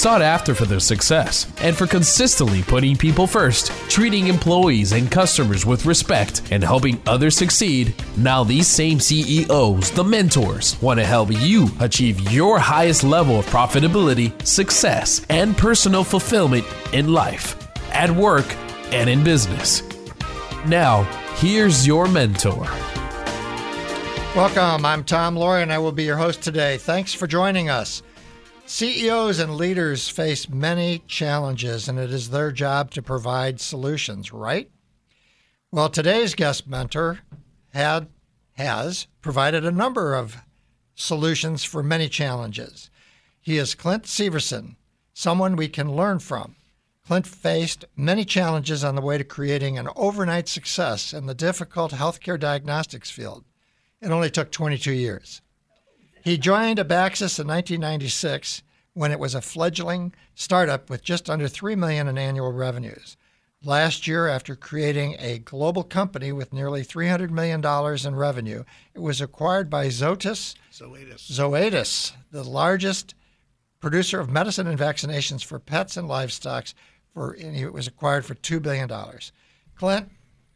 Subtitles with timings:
[0.00, 5.66] Sought after for their success and for consistently putting people first, treating employees and customers
[5.66, 11.30] with respect, and helping others succeed, now these same CEOs, the mentors, want to help
[11.30, 17.54] you achieve your highest level of profitability, success, and personal fulfillment in life,
[17.92, 18.46] at work,
[18.92, 19.82] and in business.
[20.66, 21.02] Now,
[21.36, 22.66] here's your mentor.
[24.34, 24.86] Welcome.
[24.86, 26.78] I'm Tom Loarie, and I will be your host today.
[26.78, 28.02] Thanks for joining us.
[28.72, 34.70] CEOs and leaders face many challenges, and it is their job to provide solutions, right?
[35.72, 37.18] Well, today's guest mentor
[37.74, 38.06] had
[38.52, 40.36] has provided a number of
[40.94, 42.90] solutions for many challenges.
[43.40, 44.76] He is Clint Severson,
[45.12, 46.54] someone we can learn from.
[47.04, 51.90] Clint faced many challenges on the way to creating an overnight success in the difficult
[51.90, 53.44] healthcare diagnostics field.
[54.00, 55.42] It only took 22 years.
[56.22, 61.76] He joined Abaxis in 1996 when it was a fledgling startup with just under 3
[61.76, 63.16] million in annual revenues.
[63.62, 67.64] Last year, after creating a global company with nearly $300 million
[68.06, 71.30] in revenue, it was acquired by Zoetis, Zoetis.
[71.30, 73.14] Zoetis, the largest
[73.78, 76.68] producer of medicine and vaccinations for pets and livestock.
[77.12, 79.32] For and it was acquired for two billion dollars.
[79.74, 80.10] Clint,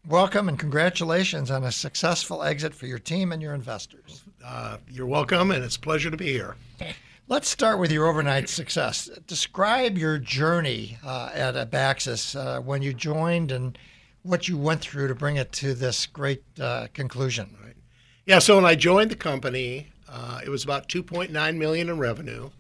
[0.07, 4.23] welcome and congratulations on a successful exit for your team and your investors.
[4.45, 6.57] Uh, you're welcome, and it's a pleasure to be here.
[7.29, 9.09] Let's start with your overnight success.
[9.27, 13.79] Describe your journey uh, at Abaxis uh, when you joined and
[14.23, 17.57] what you went through to bring it to this great uh, conclusion.
[17.65, 17.77] Right.
[18.27, 18.41] Yeah.
[18.41, 22.51] So when I joined the company, uh, it was about 2.9 million in revenue.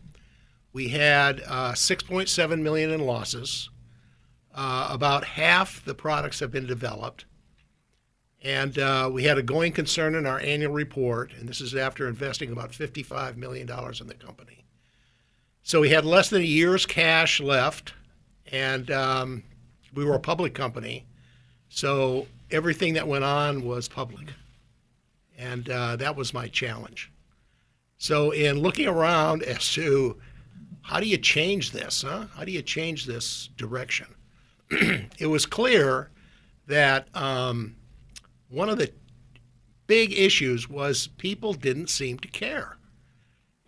[0.73, 3.69] We had uh, 6.7 million in losses.
[4.55, 7.27] Uh, about half the products have been developed.
[8.45, 12.07] And uh, we had a going concern in our annual report, and this is after
[12.07, 14.65] investing about $55 million in the company.
[15.63, 17.95] So we had less than a year's cash left,
[18.53, 19.43] and um,
[19.95, 21.07] we were a public company.
[21.71, 24.29] So everything that went on was public.
[25.39, 27.11] And uh, that was my challenge.
[27.97, 30.19] So, in looking around as to
[30.83, 32.27] how do you change this, huh?
[32.35, 34.07] How do you change this direction?
[34.71, 36.11] it was clear
[36.67, 37.75] that um,
[38.55, 38.93] one of the
[39.87, 42.79] big issues was people didn't seem to care.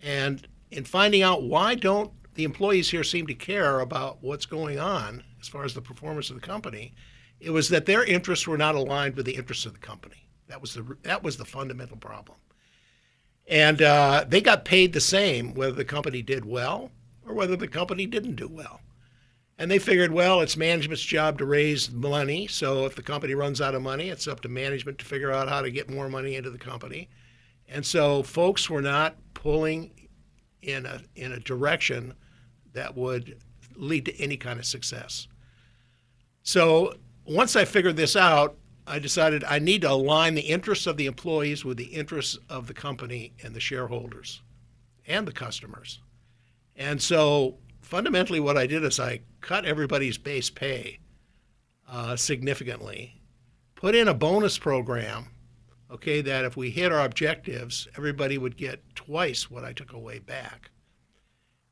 [0.03, 4.79] And in finding out why don't the employees here seem to care about what's going
[4.79, 6.95] on as far as the performance of the company,
[7.41, 10.29] it was that their interests were not aligned with the interests of the company.
[10.49, 12.39] That was the that was the fundamental problem.
[13.49, 16.91] And uh, they got paid the same whether the company did well
[17.27, 18.81] or whether the company didn't do well.
[19.59, 22.47] And they figured, well, it's management's job to raise money.
[22.47, 25.49] So if the company runs out of money, it's up to management to figure out
[25.49, 27.09] how to get more money into the company.
[27.69, 30.09] And so folks were not pulling
[30.63, 32.15] in a in a direction
[32.73, 33.39] that would
[33.77, 35.27] lead to any kind of success.
[36.43, 36.95] So
[37.25, 38.57] once I figured this out,
[38.87, 42.67] I decided I need to align the interests of the employees with the interests of
[42.67, 44.43] the company and the shareholders
[45.07, 46.01] and the customers.
[46.77, 50.99] And so fundamentally, what I did is I cut everybody's base pay
[51.89, 53.21] uh, significantly,
[53.77, 55.29] put in a bonus program,
[55.91, 60.19] okay, that if we hit our objectives, everybody would get twice what I took away
[60.19, 60.71] back.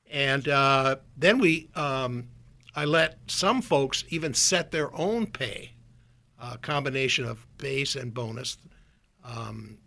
[0.09, 2.29] And uh, then we, um,
[2.77, 5.73] I let some folks even set their own pay,
[6.41, 8.57] uh, combination of base and bonus.
[9.25, 9.79] Um,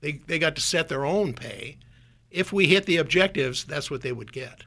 [0.00, 1.78] they, they got to set their own pay.
[2.30, 4.64] If we hit the objectives, that's what they would get.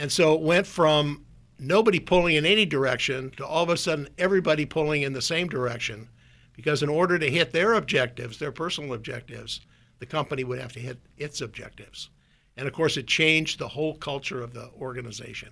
[0.00, 1.26] And so it went from
[1.58, 5.46] nobody pulling in any direction to all of a sudden everybody pulling in the same
[5.46, 6.08] direction
[6.54, 9.60] because in order to hit their objectives, their personal objectives,
[9.98, 12.08] the company would have to hit its objectives.
[12.56, 15.50] And of course, it changed the whole culture of the organization.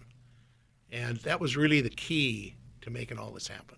[0.91, 3.77] And that was really the key to making all this happen.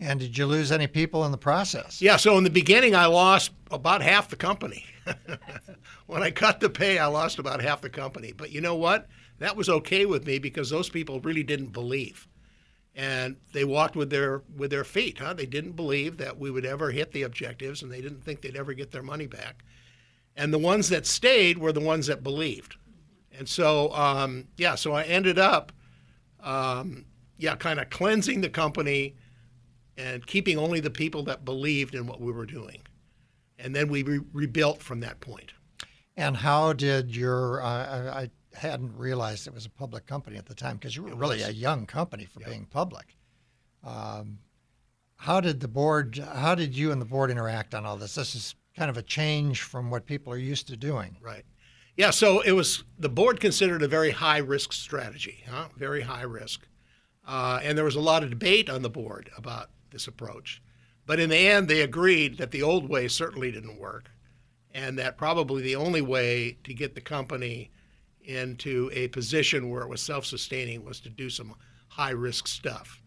[0.00, 2.00] And did you lose any people in the process?
[2.00, 4.86] Yeah, so in the beginning, I lost about half the company.
[6.06, 8.32] when I cut the pay, I lost about half the company.
[8.34, 9.08] But you know what?
[9.38, 12.28] That was okay with me because those people really didn't believe.
[12.94, 15.34] And they walked with their with their feet huh?
[15.34, 18.56] They didn't believe that we would ever hit the objectives and they didn't think they'd
[18.56, 19.64] ever get their money back.
[20.36, 22.76] And the ones that stayed were the ones that believed.
[23.36, 25.72] And so um, yeah so i ended up
[26.40, 27.06] um,
[27.36, 29.14] yeah kind of cleansing the company
[29.96, 32.82] and keeping only the people that believed in what we were doing.
[33.58, 35.52] And then we re- rebuilt from that point.
[36.16, 37.66] and how did your uh,
[38.22, 41.42] I, hadn't realized it was a public company at the time because you were really
[41.42, 43.16] a young company for being public.
[43.84, 44.38] Um,
[45.16, 46.18] how did the board?
[46.18, 48.14] How did you and the board interact on all this?
[48.14, 51.16] This is kind of a change from what people are used to doing.
[51.20, 51.44] Right.
[51.96, 52.10] Yeah.
[52.10, 55.68] So it was the board considered a very high risk strategy, huh?
[55.76, 56.66] Very high risk,
[57.26, 60.62] uh, and there was a lot of debate on the board about this approach.
[61.06, 64.10] But in the end, they agreed that the old way certainly didn't work,
[64.72, 67.70] and that probably the only way to get the company
[68.24, 71.54] into a position where it was self-sustaining was to do some
[71.88, 73.02] high-risk stuff.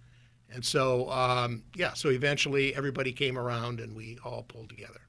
[0.54, 5.02] And so, um, yeah, so eventually everybody came around and we all pulled together.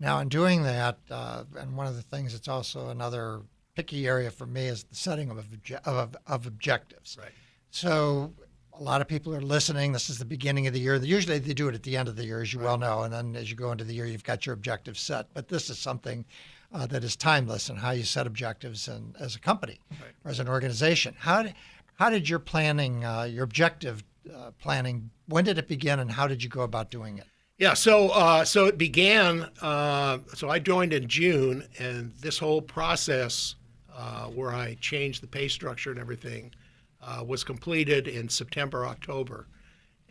[0.00, 3.42] Now, in doing that, uh, and one of the things that's also another
[3.74, 7.16] picky area for me is the setting of, obje- of, of objectives.
[7.20, 7.32] Right.
[7.70, 8.32] So,
[8.74, 9.92] a lot of people are listening.
[9.92, 10.96] This is the beginning of the year.
[10.96, 13.02] Usually they do it at the end of the year, as you well know.
[13.02, 15.26] And then as you go into the year, you've got your objectives set.
[15.34, 16.24] But this is something
[16.72, 20.10] uh, that is timeless and how you set objectives and as a company Right.
[20.24, 21.14] or as an organization.
[21.18, 21.54] How did,
[21.98, 24.02] how did your planning, uh, your objective
[24.34, 27.24] uh, planning, when did it begin and how did you go about doing it?
[27.58, 29.42] Yeah, so uh, so it began.
[29.60, 33.54] Uh, so I joined in June, and this whole process,
[33.94, 36.52] uh, where I changed the pay structure and everything,
[37.00, 39.46] uh, was completed in September, October,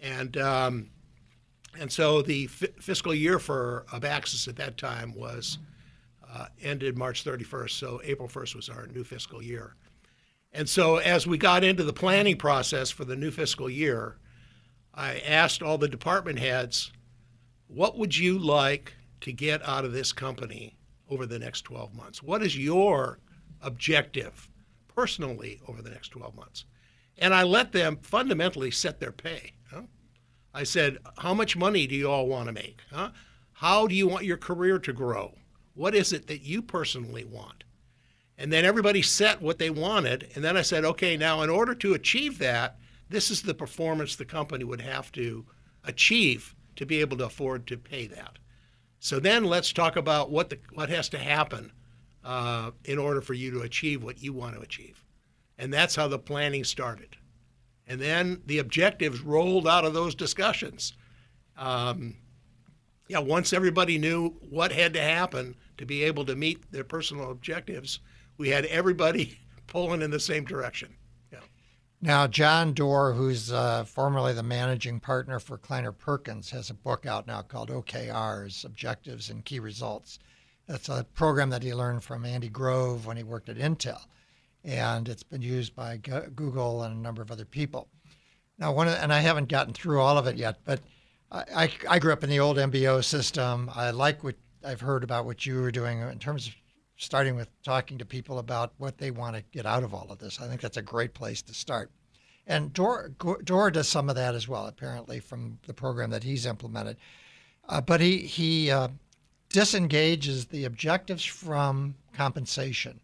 [0.01, 0.91] and um,
[1.77, 5.57] and so the fi- fiscal year for Abaxis at that time was
[6.33, 7.71] uh, ended March 31st.
[7.71, 9.75] So April 1st was our new fiscal year,
[10.53, 14.17] and so as we got into the planning process for the new fiscal year,
[14.93, 16.91] I asked all the department heads
[17.67, 20.75] what would you like to get out of this company
[21.09, 22.21] over the next 12 months?
[22.21, 23.19] What is your
[23.61, 24.49] objective
[24.93, 26.65] personally over the next 12 months?
[27.17, 29.53] And I let them fundamentally set their pay.
[29.71, 29.83] huh?
[30.53, 32.81] I said, How much money do you all want to make?
[32.91, 33.11] Huh?
[33.53, 35.33] How do you want your career to grow?
[35.73, 37.63] What is it that you personally want?
[38.37, 40.29] And then everybody set what they wanted.
[40.35, 42.77] And then I said, okay, now in order to achieve that,
[43.09, 45.45] this is the performance the company would have to
[45.83, 48.39] achieve to be able to afford to pay that.
[48.99, 51.71] So then let's talk about what the what has to happen
[52.23, 55.03] uh, in order for you to achieve what you want to achieve,
[55.57, 57.17] and that's how the planning started.
[57.87, 60.93] And then the objectives rolled out of those discussions.
[61.57, 62.15] Um,
[63.11, 67.29] yeah, once everybody knew what had to happen to be able to meet their personal
[67.29, 67.99] objectives,
[68.37, 69.37] we had everybody
[69.67, 70.95] pulling in the same direction.
[71.29, 71.39] Yeah.
[72.01, 77.05] Now, John Doerr, who's uh, formerly the managing partner for Kleiner Perkins, has a book
[77.05, 80.17] out now called OKRs Objectives and Key Results.
[80.67, 83.99] That's a program that he learned from Andy Grove when he worked at Intel.
[84.63, 87.89] And it's been used by Google and a number of other people.
[88.57, 90.79] Now, one of, and I haven't gotten through all of it yet, but
[91.31, 93.71] I, I, grew up in the old MBO system.
[93.73, 94.35] I like what
[94.65, 96.55] I've heard about what you were doing in terms of
[96.97, 100.19] starting with talking to people about what they want to get out of all of
[100.19, 100.41] this.
[100.41, 101.89] I think that's a great place to start.
[102.47, 103.09] And Dora,
[103.43, 106.97] Doerr does some of that as well, apparently, from the program that he's implemented.
[107.69, 108.89] Uh, but he, he uh,
[109.49, 112.99] disengages the objectives from compensation,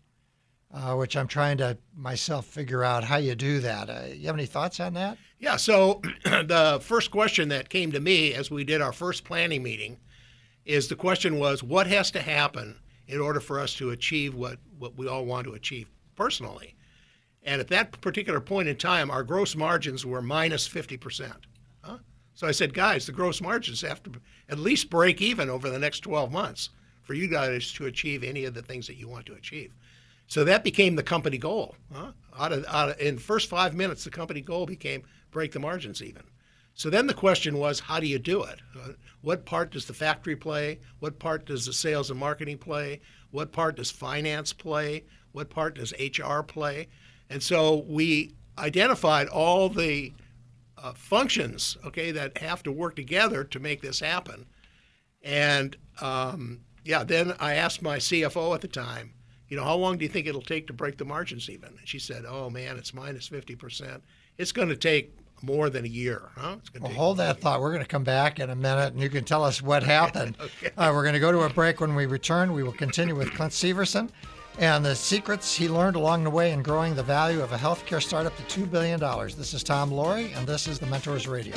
[0.74, 3.90] uh, which I'm trying to myself figure out how you do that.
[3.90, 5.18] Uh, you have any thoughts on that?
[5.40, 9.64] Yeah, so the first question that came to me as we did our first planning
[9.64, 9.98] meeting
[10.66, 14.60] is the question was what has to happen in order for us to achieve what,
[14.78, 16.76] what we all want to achieve personally?
[17.44, 21.32] And at that particular point in time, our gross margins were minus 50%.
[21.82, 22.00] Huh?
[22.34, 24.12] So I said, guys, the gross margins have to
[24.50, 26.70] at least break even over the next 12 months
[27.04, 29.74] for you guys to achieve any of the things that you want to achieve.
[30.28, 31.76] So that became the company goal.
[31.92, 32.12] Huh?
[32.38, 36.02] Out of, out of, in first five minutes, the company goal became break the margins
[36.02, 36.24] even.
[36.74, 38.60] So then the question was, how do you do it?
[39.22, 40.80] What part does the factory play?
[41.00, 43.02] What part does the sales and marketing play?
[43.32, 45.06] What part does finance play?
[45.32, 46.88] What part does HR play?
[47.30, 50.14] And so we identified all the
[50.78, 54.46] uh, functions, okay, that have to work together to make this happen.
[55.24, 59.14] And um, yeah, then I asked my CFO at the time,
[59.50, 61.70] you know, how long do you think it'll take to break the margins even?
[61.70, 64.02] And she said, oh man, it's minus 50%.
[64.38, 66.30] It's going to take more than a year.
[66.36, 66.58] Huh?
[66.60, 67.62] It's well, hold that thought.
[67.62, 70.36] We're going to come back in a minute and you can tell us what happened.
[70.40, 70.72] okay.
[70.78, 71.80] uh, we're going to go to a break.
[71.80, 74.10] When we return, we will continue with Clint Severson
[74.60, 78.02] and the secrets he learned along the way in growing the value of a healthcare
[78.02, 79.00] startup to $2 billion.
[79.38, 81.56] This is Tom Loarie, and this is the Mentors Radio.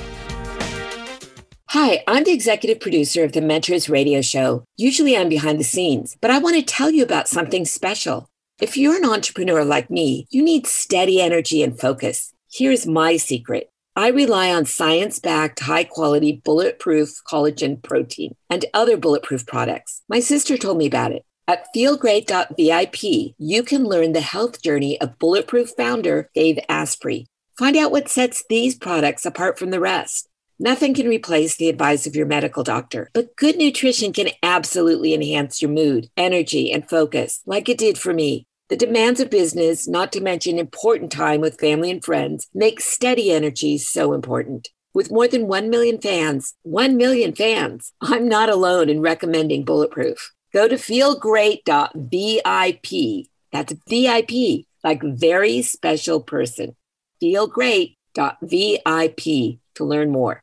[1.73, 4.65] Hi, I'm the executive producer of the Mentors Radio Show.
[4.77, 8.29] Usually I'm behind the scenes, but I want to tell you about something special.
[8.61, 12.35] If you're an entrepreneur like me, you need steady energy and focus.
[12.53, 13.71] Here's my secret.
[13.95, 20.03] I rely on science backed, high quality, bulletproof collagen protein and other bulletproof products.
[20.09, 21.25] My sister told me about it.
[21.47, 27.29] At feelgreat.vip, you can learn the health journey of Bulletproof founder Dave Asprey.
[27.57, 30.30] Find out what sets these products apart from the rest.
[30.63, 35.63] Nothing can replace the advice of your medical doctor, but good nutrition can absolutely enhance
[35.63, 38.47] your mood, energy, and focus, like it did for me.
[38.69, 43.33] The demands of business, not to mention important time with family and friends, make steady
[43.33, 44.69] energy so important.
[44.93, 50.31] With more than 1 million fans, 1 million fans, I'm not alone in recommending Bulletproof.
[50.53, 53.27] Go to feelgreat.vip.
[53.51, 56.77] That's VIP, like very special person.
[57.23, 60.43] Feelgreat.vip to learn more.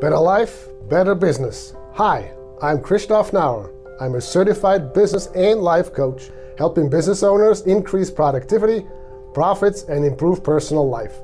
[0.00, 1.74] Better life, better business.
[1.94, 3.72] Hi, I'm Christoph Nauer.
[4.00, 8.86] I'm a certified business and life coach, helping business owners increase productivity,
[9.34, 11.16] profits, and improve personal life.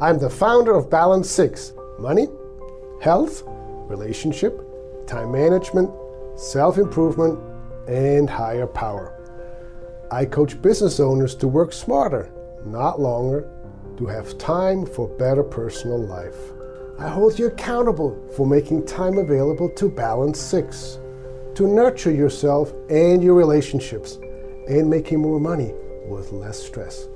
[0.00, 2.26] I'm the founder of Balance 6 money,
[3.00, 4.58] health, relationship,
[5.06, 5.88] time management,
[6.34, 7.38] self improvement,
[7.86, 9.14] and higher power.
[10.10, 12.32] I coach business owners to work smarter,
[12.66, 13.48] not longer,
[13.96, 16.57] to have time for better personal life.
[17.00, 20.98] I hold you accountable for making time available to balance six,
[21.54, 24.18] to nurture yourself and your relationships,
[24.66, 25.72] and making more money
[26.08, 27.06] with less stress.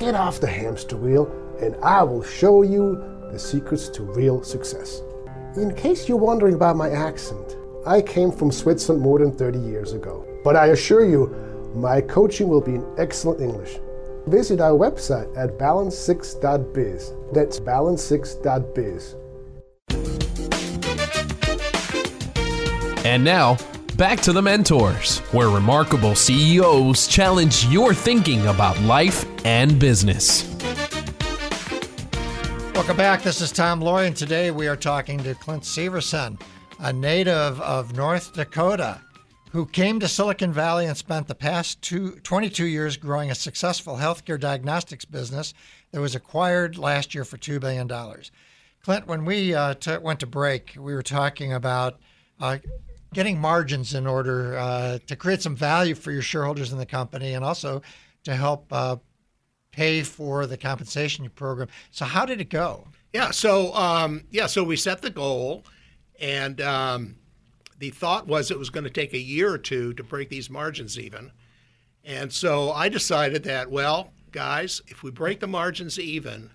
[0.00, 3.00] Get off the hamster wheel, and I will show you
[3.30, 5.02] the secrets to real success.
[5.56, 9.92] In case you're wondering about my accent, I came from Switzerland more than 30 years
[9.92, 10.26] ago.
[10.42, 11.28] But I assure you,
[11.76, 13.78] my coaching will be in excellent English.
[14.26, 17.12] Visit our website at balance6.biz.
[17.32, 19.16] That's balance6.biz.
[23.04, 23.58] And now,
[23.96, 30.48] back to the mentors, where remarkable CEOs challenge your thinking about life and business.
[32.74, 33.22] Welcome back.
[33.22, 36.40] This is Tom Loarie, and today we are talking to Clint Severson,
[36.78, 39.00] a native of North Dakota
[39.52, 43.96] who came to Silicon Valley and spent the past two, 22 years growing a successful
[43.96, 45.52] healthcare diagnostics business
[45.90, 47.86] that was acquired last year for $2 billion.
[48.82, 52.00] Clint, when we uh, t- went to break, we were talking about
[52.40, 52.56] uh,
[53.12, 57.34] getting margins in order uh, to create some value for your shareholders in the company
[57.34, 57.82] and also
[58.24, 58.96] to help uh,
[59.70, 61.68] pay for the compensation program.
[61.90, 62.88] So, how did it go?
[63.12, 65.64] Yeah, so um, yeah, so we set the goal,
[66.18, 67.16] and um,
[67.82, 70.48] the thought was it was going to take a year or two to break these
[70.48, 71.32] margins even.
[72.04, 76.50] And so I decided that, well, guys, if we break the margins even,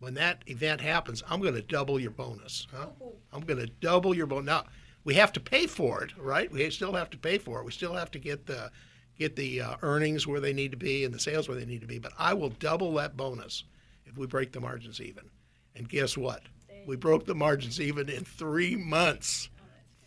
[0.00, 2.66] when that event happens, I'm going to double your bonus.
[2.74, 2.88] Huh?
[3.32, 4.46] I'm going to double your bonus.
[4.46, 4.64] Now,
[5.04, 6.50] we have to pay for it, right?
[6.50, 7.64] We still have to pay for it.
[7.64, 8.72] We still have to get the
[9.16, 11.82] get the uh, earnings where they need to be and the sales where they need
[11.82, 12.00] to be.
[12.00, 13.62] But I will double that bonus
[14.06, 15.30] if we break the margins even.
[15.76, 16.42] And guess what?
[16.84, 19.50] We broke the margins even in three months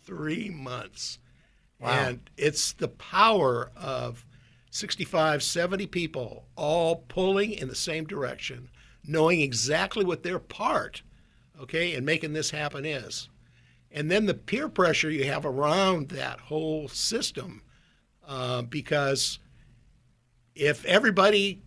[0.08, 1.18] three months.
[1.78, 1.90] Wow.
[1.90, 4.24] And it's the power of
[4.70, 8.70] 65, 70 people all pulling in the same direction,
[9.04, 11.02] knowing exactly what their part,
[11.60, 13.28] okay, and making this happen is.
[13.92, 17.62] And then the peer pressure you have around that whole system,
[18.26, 19.38] uh, because
[20.54, 21.60] if everybody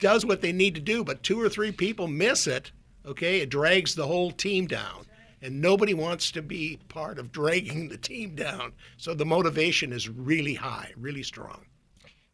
[0.00, 2.72] does what they need to do, but two or three people miss it,
[3.06, 5.05] okay, it drags the whole team down
[5.42, 8.72] and nobody wants to be part of dragging the team down.
[8.96, 11.66] So the motivation is really high, really strong.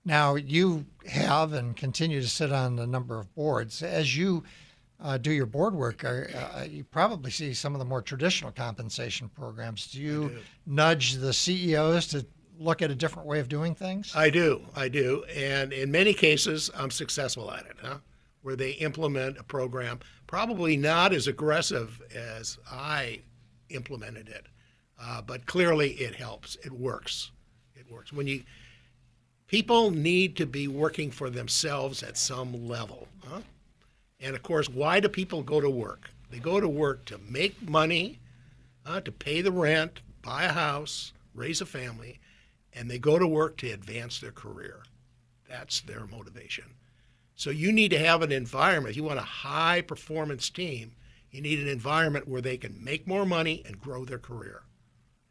[0.04, 3.82] Now, you have and continue to sit on a number of boards.
[3.82, 4.42] As you
[5.00, 9.28] uh, do your board work, uh, you probably see some of the more traditional compensation
[9.28, 9.86] programs.
[9.92, 10.38] Do you do.
[10.66, 12.26] nudge the CEOs to
[12.58, 14.14] look at a different way of doing things?
[14.14, 14.62] I do.
[14.74, 15.24] I do.
[15.34, 17.98] And in many cases, I'm successful at it, huh?
[18.42, 23.20] Where they implement a program probably not as aggressive as I
[23.70, 24.46] implemented it,
[25.00, 26.56] uh, but clearly it helps.
[26.64, 27.30] It works.
[27.74, 28.12] It works.
[28.12, 28.42] When you
[29.46, 33.40] people need to be working for themselves at some level, huh?
[34.20, 36.10] and of course, why do people go to work?
[36.30, 38.18] They go to work to make money,
[38.86, 42.20] uh, to pay the rent, buy a house, raise a family,
[42.72, 44.82] and they go to work to advance their career.
[45.48, 46.64] That's their motivation.
[47.42, 48.92] So you need to have an environment.
[48.92, 50.92] If you want a high performance team,
[51.32, 54.62] you need an environment where they can make more money and grow their career.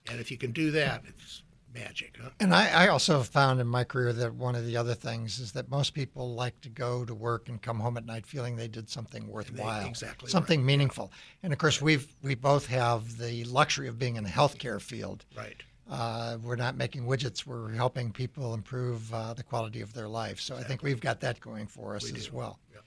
[0.10, 2.18] And if you can do that, it's magic.
[2.22, 2.32] Huh?
[2.42, 5.54] And I, I also found in my career that one of the other things is
[5.54, 8.68] that most people like to go to work and come home at night feeling they
[8.68, 10.66] did something worthwhile, they, exactly something right.
[10.66, 11.14] meaningful.
[11.44, 15.24] And of course, we've we both have the luxury of being in the healthcare field.
[15.38, 15.64] Right.
[15.90, 17.46] Uh, we're not making widgets.
[17.46, 20.40] We're helping people improve uh, the quality of their life.
[20.40, 20.64] So exactly.
[20.64, 22.36] I think we've got that going for us we as do.
[22.38, 22.60] well.
[22.74, 22.84] Yep.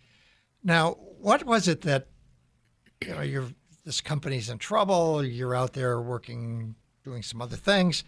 [0.62, 2.08] Now, what was it that
[3.04, 3.48] you know you're
[3.84, 5.24] this company's in trouble?
[5.24, 6.74] You're out there working,
[7.04, 8.04] doing some other things.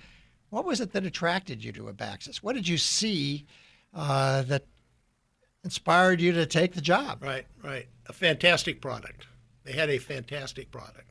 [0.50, 2.36] What was it that attracted you to Abaxis?
[2.36, 3.44] What did you see
[3.92, 4.64] uh, that
[5.64, 7.22] inspired you to take the job?
[7.22, 7.86] Right, right.
[8.06, 9.26] A fantastic product.
[9.64, 11.10] They had a fantastic product.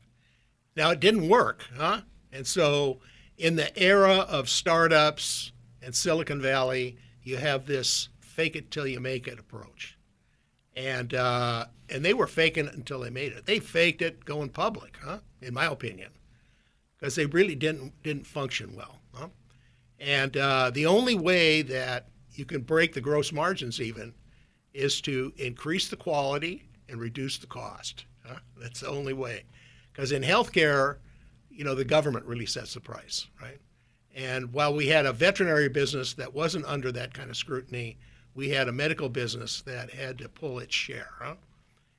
[0.74, 2.00] Now it didn't work, huh?
[2.32, 3.00] And so,
[3.38, 5.52] in the era of startups
[5.82, 9.96] and Silicon Valley, you have this fake it till you make it approach,
[10.74, 13.46] and uh, and they were faking it until they made it.
[13.46, 15.18] They faked it going public, huh?
[15.42, 16.10] In my opinion,
[16.98, 19.28] because they really didn't didn't function well, huh?
[19.98, 24.14] And uh, the only way that you can break the gross margins even
[24.74, 28.04] is to increase the quality and reduce the cost.
[28.24, 28.38] Huh?
[28.60, 29.44] That's the only way.
[29.92, 30.96] Because in healthcare,
[31.56, 33.58] you know, the government really sets the price, right?
[34.14, 37.98] And while we had a veterinary business that wasn't under that kind of scrutiny,
[38.34, 41.10] we had a medical business that had to pull its share.
[41.18, 41.34] Huh?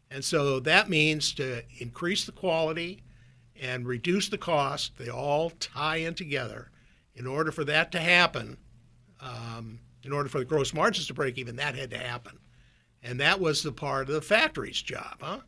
[0.10, 3.04] And so that means to increase the quality
[3.60, 6.70] and reduce the cost, they all tie in together.
[7.16, 8.58] In order for that to happen,
[9.20, 12.38] um, in order for the gross margins to break even, that had to happen.
[13.02, 15.40] And that was the part of the factory's job, huh?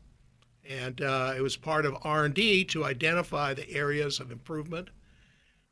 [0.70, 4.90] And uh, it was part of r&d to identify the areas of improvement.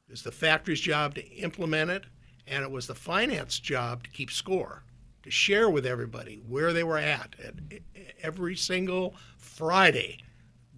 [0.07, 2.05] It was the factory's job to implement it
[2.47, 4.83] and it was the finance job to keep score
[5.23, 7.35] to share with everybody where they were at.
[7.43, 7.79] And
[8.23, 10.17] every single friday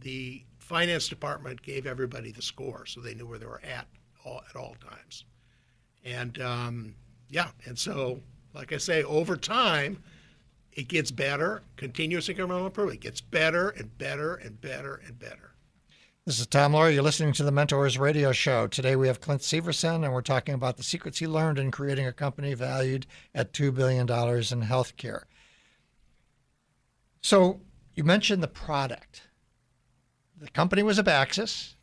[0.01, 3.87] the finance department gave everybody the score so they knew where they were at
[4.25, 5.25] all, at all times.
[6.03, 6.95] And um,
[7.29, 8.19] yeah and so
[8.53, 10.01] like i say over time
[10.79, 12.99] it gets better, continuous incremental improvement.
[12.99, 15.51] It gets better and better and better and better.
[16.25, 16.93] This is Tom Loarie.
[16.93, 18.67] You're listening to the Mentors Radio Show.
[18.67, 22.07] Today we have Clint Severson, and we're talking about the secrets he learned in creating
[22.07, 25.23] a company valued at $2 billion in healthcare.
[27.19, 27.59] So
[27.93, 29.23] you mentioned the product.
[30.39, 31.73] The company was Abaxis.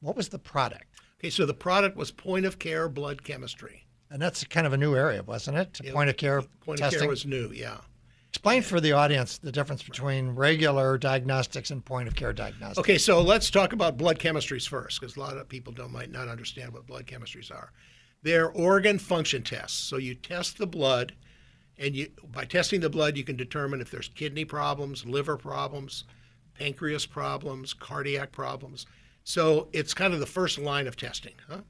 [0.00, 0.84] What was the product?
[1.20, 3.86] Okay, so the product was point of care blood chemistry.
[4.10, 5.80] And that's kind of a new area, wasn't it?
[5.82, 6.98] Yeah, point of care point testing.
[6.98, 7.78] of care was new, yeah.
[8.40, 12.78] Explain for the audience the difference between regular diagnostics and point of care diagnostics.
[12.78, 16.10] Okay, so let's talk about blood chemistries first, because a lot of people don't might
[16.10, 17.70] not understand what blood chemistries are.
[18.22, 19.76] They're organ function tests.
[19.76, 21.12] So you test the blood,
[21.76, 26.04] and you by testing the blood, you can determine if there's kidney problems, liver problems,
[26.58, 28.86] pancreas problems, cardiac problems.
[29.22, 31.60] So it's kind of the first line of testing, huh?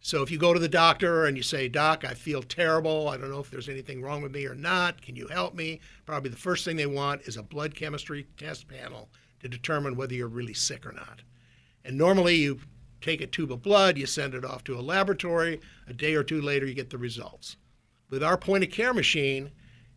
[0.00, 3.08] So if you go to the doctor and you say, Doc, I feel terrible.
[3.08, 5.02] I don't know if there's anything wrong with me or not.
[5.02, 5.80] Can you help me?
[6.06, 9.08] Probably the first thing they want is a blood chemistry test panel
[9.40, 11.22] to determine whether you're really sick or not.
[11.84, 12.60] And normally you
[13.00, 15.60] take a tube of blood, you send it off to a laboratory.
[15.86, 17.56] A day or two later, you get the results.
[18.08, 19.50] With our point of care machine,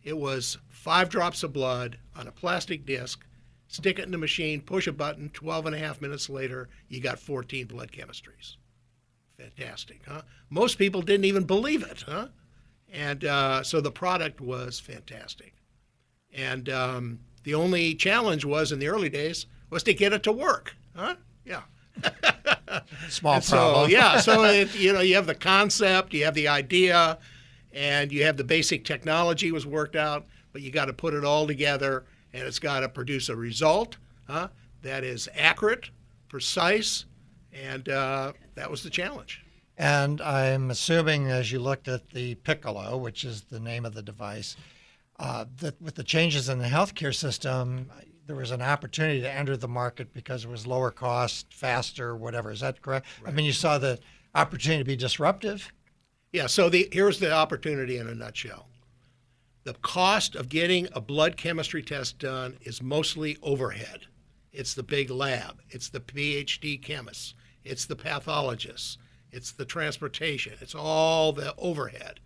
[0.03, 3.23] it was five drops of blood on a plastic disc,
[3.67, 6.99] stick it in the machine, push a button, 12 and a half minutes later, you
[6.99, 8.57] got 14 blood chemistries.
[9.41, 10.21] Fantastic, huh?
[10.49, 12.27] Most people didn't even believe it, huh?
[12.91, 15.53] And uh, so the product was fantastic.
[16.33, 20.31] And um, the only challenge was in the early days was to get it to
[20.31, 21.15] work, huh?
[21.45, 21.61] Yeah.
[23.09, 23.89] Small so, problem.
[23.89, 27.17] yeah, so it, you know you have the concept, you have the idea,
[27.73, 31.25] and you have the basic technology was worked out, but you got to put it
[31.25, 34.49] all together, and it's got to produce a result huh,
[34.83, 35.89] that is accurate,
[36.29, 37.05] precise,
[37.53, 39.43] and uh, that was the challenge.
[39.77, 44.03] And I'm assuming as you looked at the Piccolo, which is the name of the
[44.03, 44.55] device,
[45.19, 47.89] uh, that with the changes in the healthcare system,
[48.27, 52.51] there was an opportunity to enter the market because it was lower cost, faster, whatever.
[52.51, 53.07] Is that correct?
[53.21, 53.31] Right.
[53.31, 53.99] I mean, you saw the
[54.35, 55.71] opportunity to be disruptive.
[56.31, 56.47] Yeah.
[56.47, 58.67] So the here's the opportunity in a nutshell.
[59.63, 64.07] The cost of getting a blood chemistry test done is mostly overhead.
[64.51, 65.59] It's the big lab.
[65.69, 67.35] It's the PhD chemists.
[67.63, 68.97] It's the pathologists.
[69.31, 70.53] It's the transportation.
[70.59, 72.19] It's all the overhead.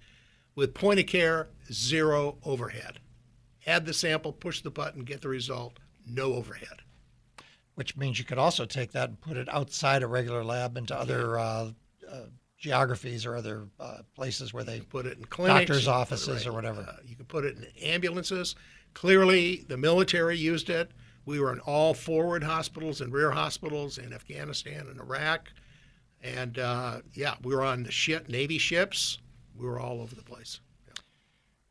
[0.56, 3.00] With point of care, zero overhead.
[3.68, 6.82] Add the sample, push the button, get the result, no overhead.
[7.76, 10.98] Which means you could also take that and put it outside a regular lab into
[10.98, 11.72] other uh,
[12.10, 12.22] uh,
[12.58, 16.48] geographies or other uh, places where they put it in clinics, doctors' offices right.
[16.48, 16.82] or whatever.
[16.82, 18.56] Uh, you can put it in ambulances.
[18.94, 20.92] Clearly, the military used it.
[21.26, 25.50] We were in all forward hospitals and rear hospitals in Afghanistan and Iraq.
[26.24, 29.20] And uh, yeah, we were on the ship, Navy ships.
[29.58, 30.60] We were all over the place.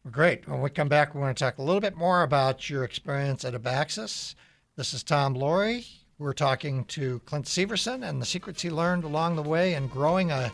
[0.04, 0.48] Well, great.
[0.48, 3.44] When we come back, we want to talk a little bit more about your experience
[3.44, 4.34] at Abaxis.
[4.76, 5.86] This is Tom Loarie.
[6.18, 10.30] We're talking to Clint Severson and the secrets he learned along the way in growing
[10.30, 10.52] a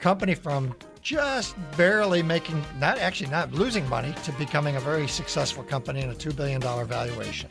[0.00, 5.62] company from just barely making, not actually not losing money, to becoming a very successful
[5.62, 7.50] company and a $2 billion valuation.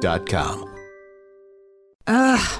[0.00, 0.68] Bettercreditdeal.com.
[2.08, 2.59] Ugh,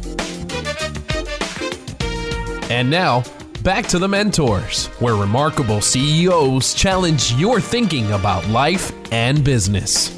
[2.71, 3.25] And now,
[3.63, 10.09] back to the mentors, where remarkable CEOs challenge your thinking about life and business.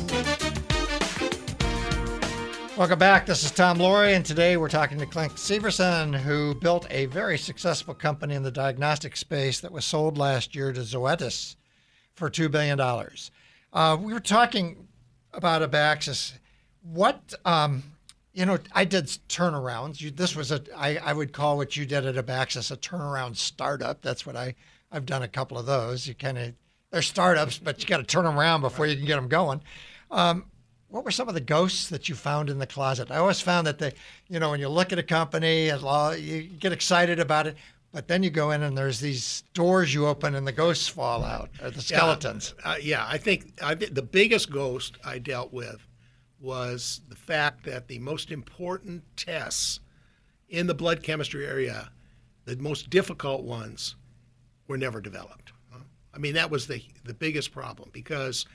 [2.77, 3.25] Welcome back.
[3.25, 7.39] This is Tom Loarie, and today we're talking to Clint Severson, who built a very
[7.39, 11.55] successful company in the diagnostic space that was sold last year to Zoetis
[12.13, 12.79] for $2 billion.
[12.79, 14.87] Uh, we were talking
[15.33, 16.33] about Abaxis.
[16.83, 17.92] What, um,
[18.33, 20.01] you know, I did turnarounds.
[20.01, 23.37] You, this was a, I, I would call what you did at Abaxis a turnaround
[23.37, 24.01] startup.
[24.01, 24.55] That's what I,
[24.91, 26.07] I've done a couple of those.
[26.07, 26.53] You kind of,
[26.91, 29.61] they're startups, but you got to turn them around before you can get them going.
[30.11, 30.45] Um,
[30.89, 33.09] what were some of the ghosts that you found in the closet?
[33.09, 33.93] I always found that they,
[34.29, 37.57] you know, when you look at a company, you get excited about it,
[37.91, 41.23] but then you go in and there's these doors you open and the ghosts fall
[41.23, 42.53] out, or the skeletons.
[42.59, 45.77] Yeah, uh, yeah I think I the biggest ghost I dealt with
[46.43, 49.79] was the fact that the most important tests
[50.49, 51.89] in the blood chemistry area,
[52.45, 53.95] the most difficult ones,
[54.67, 55.53] were never developed.
[56.13, 58.45] I mean, that was the the biggest problem because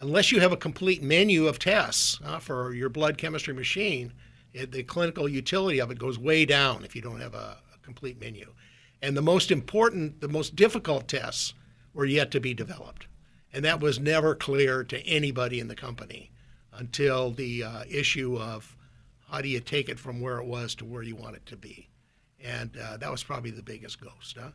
[0.00, 4.12] unless you have a complete menu of tests uh, for your blood chemistry machine,
[4.52, 7.78] it, the clinical utility of it goes way down if you don't have a, a,
[7.82, 8.52] complete menu.
[9.02, 11.54] And the most important, the most difficult tests
[11.94, 13.06] were yet to be developed.
[13.52, 16.30] And that was never clear to anybody in the company
[16.76, 18.76] until the uh, issue of
[19.30, 21.56] how do you take it from where it was to where you want it to
[21.56, 21.88] be.
[22.42, 24.36] And uh, that was probably the biggest ghost.
[24.40, 24.50] Huh?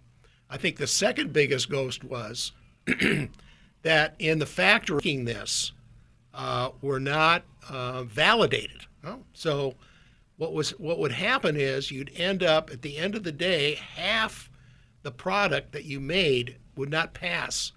[0.49, 2.51] I think the second biggest ghost was
[3.81, 5.71] that in the factory this
[6.33, 8.85] uh, were not uh, validated.
[9.33, 9.75] So
[10.37, 13.75] what was what would happen is you'd end up at the end of the day
[13.75, 14.49] half
[15.03, 17.71] the product that you made would not pass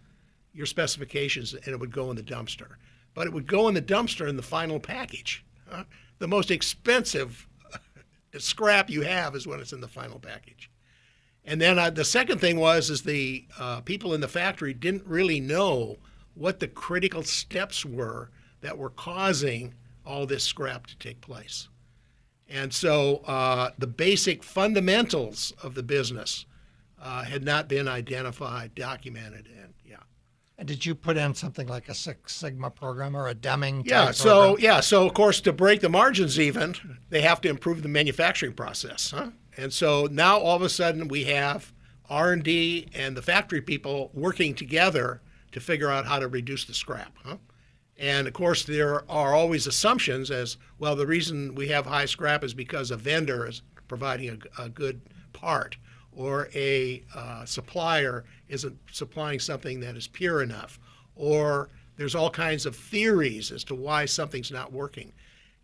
[0.53, 2.77] your specifications and it would go in the dumpster.
[3.15, 5.45] But it would go in the dumpster in the final package.
[6.19, 7.49] The most expensive
[8.39, 10.71] scrap you have is when it's in the final package.
[11.45, 15.07] And then uh, the second thing was is the uh, people in the factory didn't
[15.07, 15.99] really know
[16.35, 19.75] what the critical steps were that were causing
[20.07, 21.69] all this scrap to take place.
[22.49, 26.47] And so uh, the basic fundamentals of the business
[27.01, 29.74] uh, had not been identified, documented, and.
[30.57, 33.83] And did you put in something like a Six Sigma program or a Deming?
[33.85, 34.13] Yeah.
[34.13, 34.65] So program?
[34.65, 34.81] yeah.
[34.81, 36.75] So of course, to break the margins even,
[37.11, 39.11] they have to improve the manufacturing process.
[39.11, 39.31] Huh?
[39.57, 41.73] And so now all of a sudden we have
[42.09, 46.65] R and D and the factory people working together to figure out how to reduce
[46.65, 47.17] the scrap.
[47.25, 47.37] Huh?
[47.97, 50.97] And of course, there are always assumptions as well.
[50.97, 55.01] The reason we have high scrap is because a vendor is providing a, a good
[55.33, 55.77] part,
[56.17, 60.79] or a uh, supplier isn't supplying something that is pure enough,
[61.17, 65.13] or there's all kinds of theories as to why something's not working.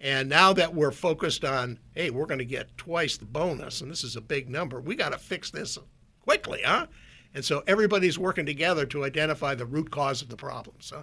[0.01, 3.91] And now that we're focused on, hey, we're going to get twice the bonus, and
[3.91, 5.79] this is a big number, we got to fix this
[6.23, 6.87] quickly, huh?
[7.35, 10.93] And so everybody's working together to identify the root cause of the problems.
[10.95, 11.03] Huh?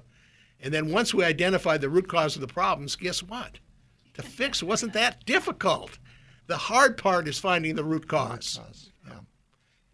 [0.59, 3.59] And then once we identify the root cause of the problems, guess what?
[4.15, 5.99] To fix wasn't that difficult.
[6.47, 8.59] The hard part is finding the root cause.
[8.59, 8.63] yeah.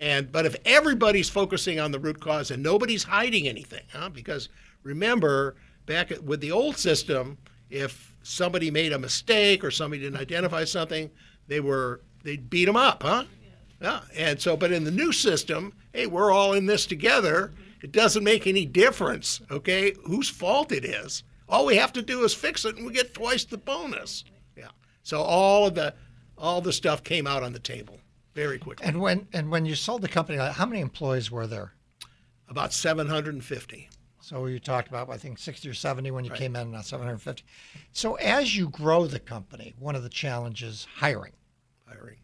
[0.04, 4.10] And but if everybody's focusing on the root cause and nobody's hiding anything, huh?
[4.10, 4.50] Because
[4.84, 7.38] remember, back at, with the old system,
[7.70, 11.10] if somebody made a mistake or somebody didn't identify something,
[11.48, 13.24] they were they'd beat them up, huh?
[13.82, 14.02] Yeah.
[14.13, 17.54] And so, but in the new system, hey, we're all in this together.
[17.82, 21.24] It doesn't make any difference, okay, whose fault it is.
[21.48, 24.26] All we have to do is fix it, and we get twice the bonus.
[24.58, 24.72] Yeah.
[25.04, 25.94] So all of the
[26.38, 28.00] all the stuff came out on the table
[28.34, 28.86] very quickly.
[28.86, 31.74] And when and when you sold the company, how many employees were there?
[32.48, 33.89] About 750.
[34.22, 37.43] So you talked about, I think, 60 or 70 when you came in, now 750.
[37.91, 41.34] So as you grow the company, one of the challenges hiring.
[41.86, 42.19] Hiring.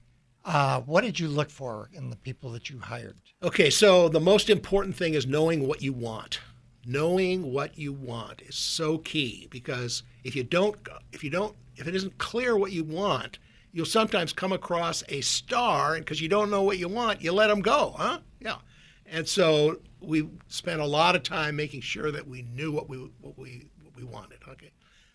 [0.45, 3.17] Uh, what did you look for in the people that you hired?
[3.43, 6.39] Okay, so the most important thing is knowing what you want.
[6.85, 10.77] Knowing what you want is so key because if you don't,
[11.11, 13.39] if you don't, if it isn't clear what you want,
[13.71, 17.31] you'll sometimes come across a star, and because you don't know what you want, you
[17.31, 18.19] let them go, huh?
[18.39, 18.57] Yeah.
[19.05, 22.97] And so we spent a lot of time making sure that we knew what we
[23.21, 24.39] what we what we wanted.
[24.47, 24.71] Okay.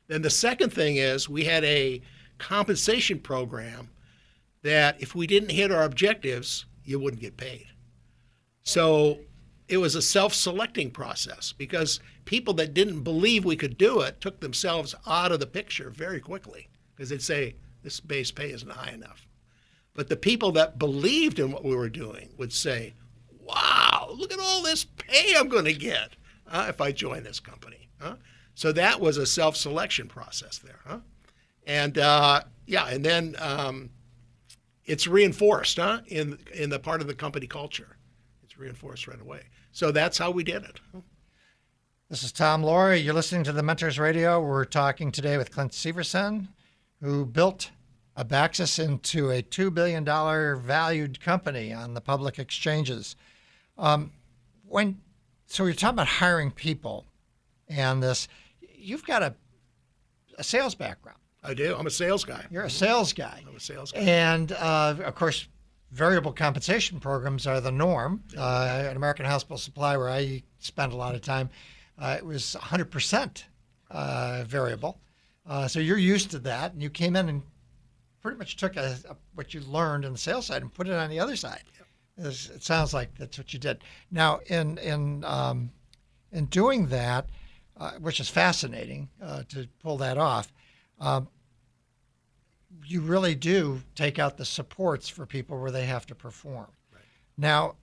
[0.08, 2.02] Then the second thing is we had a
[2.38, 3.88] compensation program
[4.62, 7.66] that if we didn't hit our objectives, you wouldn't get paid.
[8.62, 9.20] So
[9.68, 14.20] it was a self selecting process because people that didn't believe we could do it
[14.20, 17.54] took themselves out of the picture very quickly because they'd say,
[17.84, 19.28] this base pay isn't high enough.
[19.94, 22.94] But the people that believed in what we were doing would say,
[23.40, 26.16] wow, look at all this pay I'm going to get
[26.50, 27.88] uh, if I join this company.
[28.00, 28.16] Huh?
[28.54, 30.80] So that was a self selection process there.
[30.84, 30.98] Huh?
[31.66, 33.90] And uh, yeah, and then um,
[34.84, 37.96] it's reinforced huh, in, in the part of the company culture.
[38.42, 39.42] It's reinforced right away.
[39.72, 40.80] So that's how we did it.
[42.10, 43.02] This is Tom Loarie.
[43.02, 44.40] You're listening to the Mentors Radio.
[44.40, 46.48] We're talking today with Clint Severson,
[47.04, 47.70] who built
[48.16, 50.04] Abaxis into a $2 billion
[50.60, 53.14] valued company on the public exchanges.
[53.76, 54.12] Um,
[54.66, 55.00] when
[55.46, 57.04] So you're talking about hiring people
[57.68, 58.26] and this.
[58.60, 59.34] You've got a,
[60.38, 61.18] a sales background.
[61.42, 61.76] I do.
[61.76, 62.44] I'm a sales guy.
[62.50, 63.42] You're a sales guy.
[63.46, 64.00] I'm a sales guy.
[64.00, 65.46] And uh, of course,
[65.92, 68.22] variable compensation programs are the norm.
[68.36, 71.50] Uh, at American Hospital Supply, where I spent a lot of time,
[71.98, 73.44] uh, it was 100%
[73.90, 75.00] uh, variable.
[75.46, 77.42] Uh, so you're used to that, and you came in and
[78.22, 80.92] pretty much took a, a, what you learned in the sales side and put it
[80.94, 81.62] on the other side.
[82.18, 83.82] It's- It sounds like that's what you did.
[84.10, 85.70] Now, in in um,
[86.32, 87.28] in doing that,
[87.76, 90.52] uh, which is fascinating uh, to pull that off.
[91.00, 91.28] Um,
[92.86, 96.68] you really do take out the supports for people where they have to perform.
[97.36, 97.76] Now,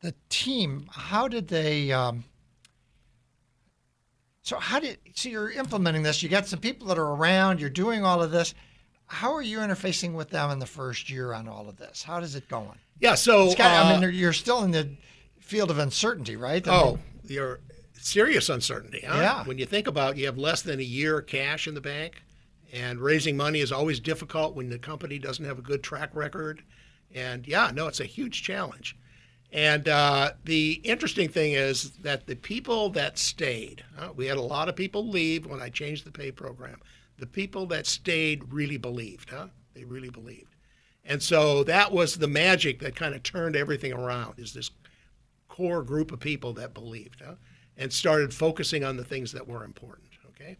[0.00, 1.92] the team, how did they?
[1.92, 2.24] Um,
[4.42, 4.98] so how did?
[5.14, 6.22] So you're implementing this.
[6.22, 7.60] You got some people that are around.
[7.60, 8.54] You're doing all of this.
[9.06, 12.02] How are you interfacing with them in the first year on all of this?
[12.02, 12.78] How does it going?
[12.98, 14.88] Yeah, so It's got, I uh, mean, you're still in the
[15.40, 16.66] field of uncertainty, right?
[16.66, 17.60] I Oh, mean, you're
[17.94, 19.18] serious uncertainty, huh?
[19.18, 19.44] Yeah.
[19.44, 22.22] When you think about you have less than a year cash in the bank,
[22.72, 26.62] and raising money is always difficult when the company doesn't have a good track record.
[27.14, 28.96] And yeah, no, it's a huge challenge.
[29.52, 34.42] And uh, the interesting thing is that the people that stayed, uh, we had a
[34.42, 36.80] lot of people leave when I changed the pay program.
[37.18, 39.48] The people that stayed really believed, huh?
[39.74, 40.54] They really believed.
[41.04, 44.70] And so that was the magic that kind of turned everything around is this
[45.48, 47.34] core group of people that believed huh?
[47.76, 50.08] and started focusing on the things that were important.
[50.28, 50.56] Okay.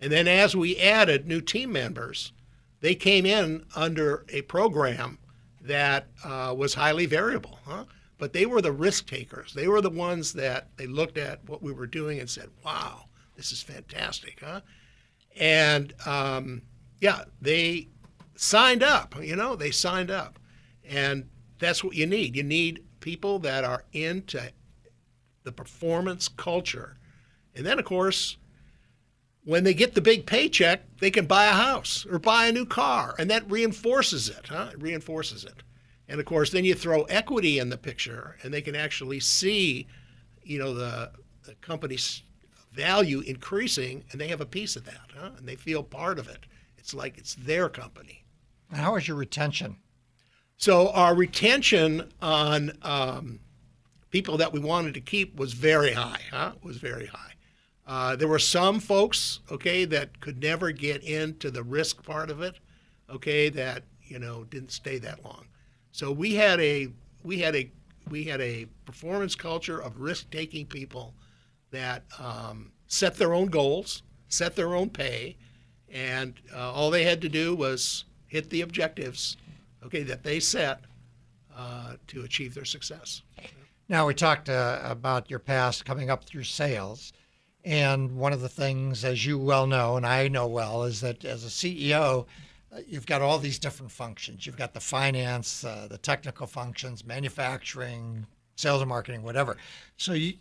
[0.00, 2.32] And then as we added new team members,
[2.80, 5.18] they came in under a program
[5.60, 7.84] that uh, was highly variable, huh?
[8.22, 9.52] But they were the risk takers.
[9.52, 13.06] They were the ones that they looked at what we were doing and said, "Wow,
[13.34, 14.60] this is fantastic, huh?"
[15.36, 16.62] And um,
[17.00, 17.88] yeah, they
[18.36, 19.20] signed up.
[19.20, 20.38] You know, they signed up,
[20.88, 22.36] and that's what you need.
[22.36, 24.52] You need people that are into
[25.42, 26.98] the performance culture,
[27.56, 28.36] and then of course,
[29.42, 32.66] when they get the big paycheck, they can buy a house or buy a new
[32.66, 34.46] car, and that reinforces it.
[34.46, 34.68] Huh?
[34.72, 35.64] It reinforces it.
[36.12, 39.86] And of course, then you throw equity in the picture, and they can actually see,
[40.42, 41.10] you know, the,
[41.44, 42.22] the company's
[42.70, 45.30] value increasing, and they have a piece of that, huh?
[45.38, 46.40] and they feel part of it.
[46.76, 48.26] It's like it's their company.
[48.70, 49.76] How is your retention?
[50.58, 53.40] So our retention on um,
[54.10, 56.20] people that we wanted to keep was very high.
[56.30, 56.52] Huh?
[56.62, 57.32] Was very high.
[57.86, 62.42] Uh, there were some folks, okay, that could never get into the risk part of
[62.42, 62.58] it,
[63.08, 65.46] okay, that you know didn't stay that long.
[65.92, 66.88] So we had a
[67.22, 67.70] we had a
[68.10, 71.14] we had a performance culture of risk-taking people
[71.70, 75.36] that um, set their own goals, set their own pay,
[75.90, 79.36] and uh, all they had to do was hit the objectives,
[79.84, 80.80] okay, that they set
[81.56, 83.22] uh, to achieve their success.
[83.88, 87.12] Now we talked uh, about your past coming up through sales,
[87.64, 91.24] and one of the things, as you well know, and I know well, is that
[91.24, 92.26] as a CEO,
[92.86, 94.46] you've got all these different functions.
[94.46, 99.56] You've got the finance, uh, the technical functions, manufacturing, sales and marketing, whatever.
[99.96, 100.34] So you,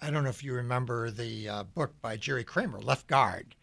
[0.00, 3.54] I don't know if you remember the uh, book by Jerry Kramer, Left Guard.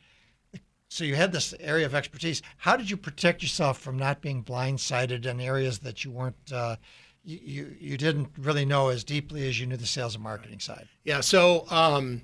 [0.87, 2.41] So you had this area of expertise.
[2.57, 6.77] How did you protect yourself from not being blindsided in areas that you weren't, uh,
[7.23, 10.59] you, you, you didn't really know as deeply as you knew the sales and marketing
[10.59, 10.87] side?
[11.03, 11.21] Yeah.
[11.21, 12.21] So, um,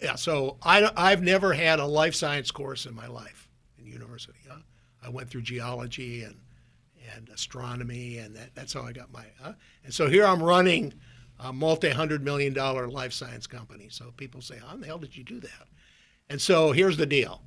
[0.00, 0.14] yeah.
[0.14, 4.38] So I, I've never had a life science course in my life in university.
[4.48, 4.58] Huh?
[5.06, 6.36] I went through geology and
[7.14, 9.24] and astronomy, and that, that's how I got my.
[9.84, 10.92] And so here I'm running
[11.38, 13.88] a multi-hundred million dollar life science company.
[13.90, 15.68] So people say, "How in the hell did you do that?"
[16.28, 17.42] And so here's the deal: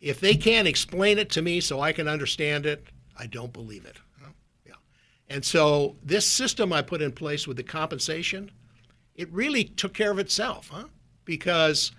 [0.00, 2.84] if they can't explain it to me so I can understand it,
[3.16, 3.96] I don't believe it.
[4.20, 4.30] Huh?
[4.66, 4.74] Yeah.
[5.28, 8.50] And so this system I put in place with the compensation,
[9.14, 10.86] it really took care of itself, huh?
[11.24, 11.92] Because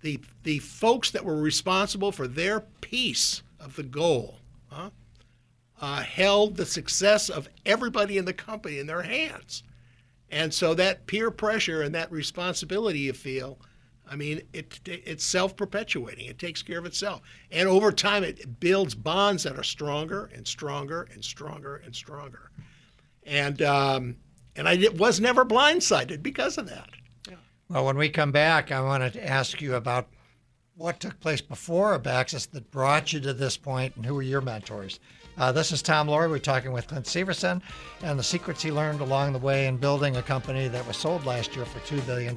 [0.00, 4.90] the the folks that were responsible for their piece of the goal, huh,
[5.80, 9.62] uh, held the success of everybody in the company in their hands.
[10.30, 13.58] And so that peer pressure and that responsibility you feel,
[14.08, 16.26] I mean, it, it's self perpetuating.
[16.26, 17.22] It takes care of itself.
[17.50, 22.50] And over time, it builds bonds that are stronger and stronger and stronger and stronger.
[23.24, 24.16] And, um,
[24.56, 26.90] and I was never blindsided because of that.
[27.68, 30.08] Well, when we come back, I want to ask you about
[30.80, 34.40] what took place before Abaxis that brought you to this point and who were your
[34.40, 34.98] mentors.
[35.36, 36.30] Uh, this is Tom Loarie.
[36.30, 37.60] We're talking with Clint Severson
[38.02, 41.26] and the secrets he learned along the way in building a company that was sold
[41.26, 42.34] last year for $2 billion.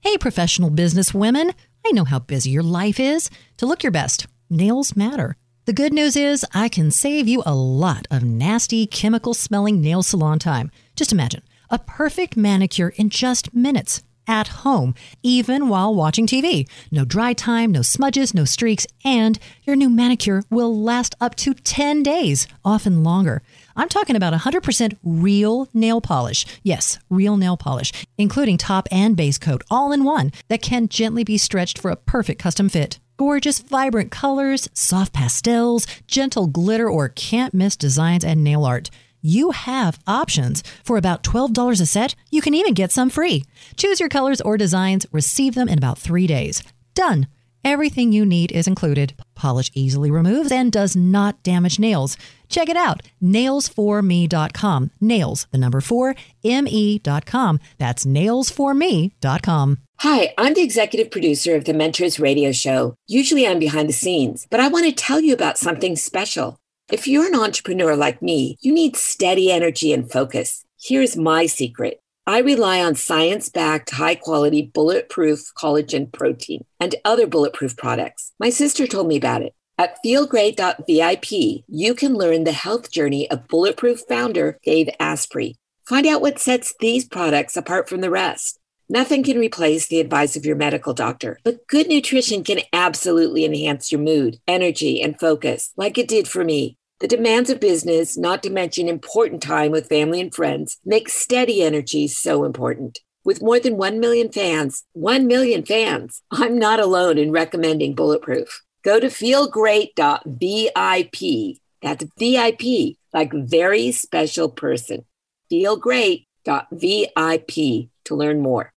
[0.00, 1.52] Hey, professional business women.
[1.84, 3.28] I know how busy your life is.
[3.58, 5.36] To look your best, nails matter.
[5.66, 10.02] The good news is I can save you a lot of nasty, chemical smelling nail
[10.02, 10.70] salon time.
[10.96, 16.68] Just imagine a perfect manicure in just minutes at home, even while watching TV.
[16.92, 21.54] No dry time, no smudges, no streaks, and your new manicure will last up to
[21.54, 23.42] 10 days, often longer.
[23.74, 26.46] I'm talking about 100% real nail polish.
[26.62, 31.24] Yes, real nail polish, including top and base coat all in one that can gently
[31.24, 33.00] be stretched for a perfect custom fit.
[33.16, 38.90] Gorgeous, vibrant colors, soft pastels, gentle glitter, or can't miss designs and nail art
[39.22, 40.62] you have options.
[40.84, 43.44] For about $12 a set, you can even get some free.
[43.76, 46.62] Choose your colors or designs, receive them in about three days.
[46.94, 47.26] Done.
[47.64, 49.14] Everything you need is included.
[49.36, 52.16] Polish easily removes and does not damage nails.
[52.48, 54.90] Check it out, nailsforme.com.
[55.00, 57.60] Nails, the number four, me.com.
[57.78, 59.78] That's nailsforme.com.
[60.00, 62.96] Hi, I'm the executive producer of the Mentors Radio Show.
[63.06, 66.58] Usually I'm behind the scenes, but I want to tell you about something special.
[66.90, 70.64] If you're an entrepreneur like me, you need steady energy and focus.
[70.80, 72.00] Here's my secret.
[72.26, 78.32] I rely on science backed, high quality, bulletproof collagen protein and other bulletproof products.
[78.38, 79.54] My sister told me about it.
[79.78, 85.56] At feelgreat.vip, you can learn the health journey of Bulletproof founder Dave Asprey.
[85.88, 88.60] Find out what sets these products apart from the rest.
[88.92, 93.90] Nothing can replace the advice of your medical doctor, but good nutrition can absolutely enhance
[93.90, 96.76] your mood, energy, and focus, like it did for me.
[97.00, 101.62] The demands of business, not to mention important time with family and friends, make steady
[101.62, 102.98] energy so important.
[103.24, 108.60] With more than 1 million fans, 1 million fans, I'm not alone in recommending Bulletproof.
[108.84, 111.58] Go to feelgreat.vip.
[111.80, 115.06] That's VIP, like very special person.
[115.50, 118.71] Feelgreat.vip to learn more.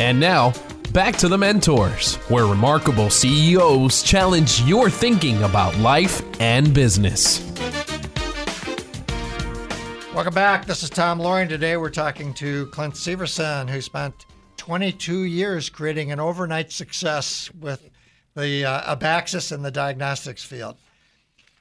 [0.00, 0.54] And now,
[0.94, 7.40] back to the mentors, where remarkable CEOs challenge your thinking about life and business.
[10.14, 10.64] Welcome back.
[10.64, 11.46] This is Tom Loarie.
[11.46, 14.24] Today we're talking to Clint Severson, who spent
[14.56, 17.90] 22 years creating an overnight success with
[18.34, 20.78] the uh, Abaxis in the diagnostics field.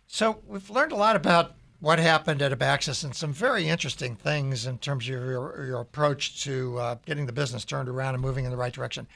[0.07, 4.65] So we've learned a lot about what happened at Abaxis and some very interesting things
[4.65, 8.45] in terms of your, your approach to uh, getting the business turned around and moving
[8.45, 9.07] in the right direction.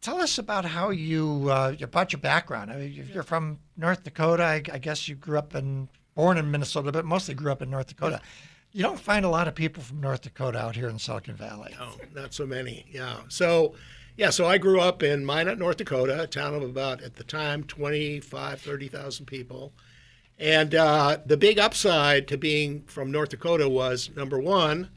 [0.00, 2.70] Tell us about how you uh, about your background.
[2.70, 4.42] I mean, if you're from North Dakota.
[4.44, 7.70] I, I, guess you grew up in born in Minnesota, but mostly grew up in
[7.70, 8.20] North Dakota.
[8.72, 11.74] You don't find a lot of people from North Dakota out here in Silicon Valley.
[11.78, 12.84] No, not so many.
[12.90, 13.16] Yeah.
[13.28, 13.74] So,
[14.16, 17.24] yeah, so I grew up in Minot, North Dakota, a town of about at the
[17.24, 19.72] time 25, 30,000 people.
[20.38, 24.90] And uh, the big upside to being from North Dakota was number one,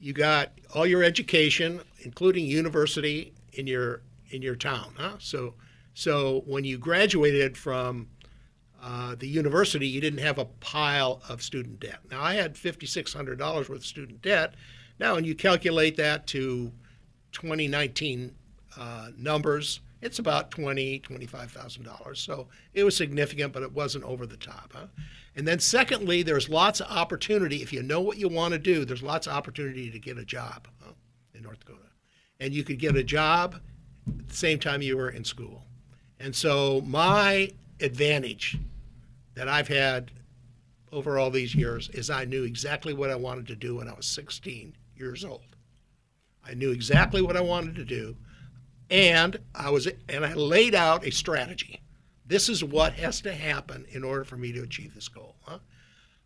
[0.00, 4.00] you got all your education, including university, in your
[4.30, 4.94] in your town.
[4.96, 5.16] Huh?
[5.18, 5.54] So,
[5.94, 8.08] so when you graduated from
[8.82, 12.00] uh, the university, you didn't have a pile of student debt.
[12.10, 14.54] Now I had fifty six hundred dollars worth of student debt.
[14.98, 16.70] Now, when you calculate that to
[17.32, 18.34] 2019
[18.78, 22.20] uh, numbers, it's about twenty, twenty-five thousand dollars.
[22.20, 24.72] So it was significant, but it wasn't over the top.
[24.74, 24.86] Huh?
[25.36, 28.84] And then secondly, there's lots of opportunity if you know what you want to do.
[28.84, 30.92] There's lots of opportunity to get a job huh,
[31.34, 31.88] in North Dakota,
[32.40, 33.60] and you could get a job
[34.18, 35.64] at the same time you were in school.
[36.18, 37.50] And so my
[37.80, 38.58] advantage
[39.34, 40.10] that I've had
[40.92, 43.94] over all these years is I knew exactly what I wanted to do when I
[43.94, 45.56] was 16 years old.
[46.44, 48.16] I knew exactly what I wanted to do
[48.92, 51.80] and I was and I laid out a strategy.
[52.26, 55.36] This is what has to happen in order for me to achieve this goal.
[55.42, 55.58] Huh?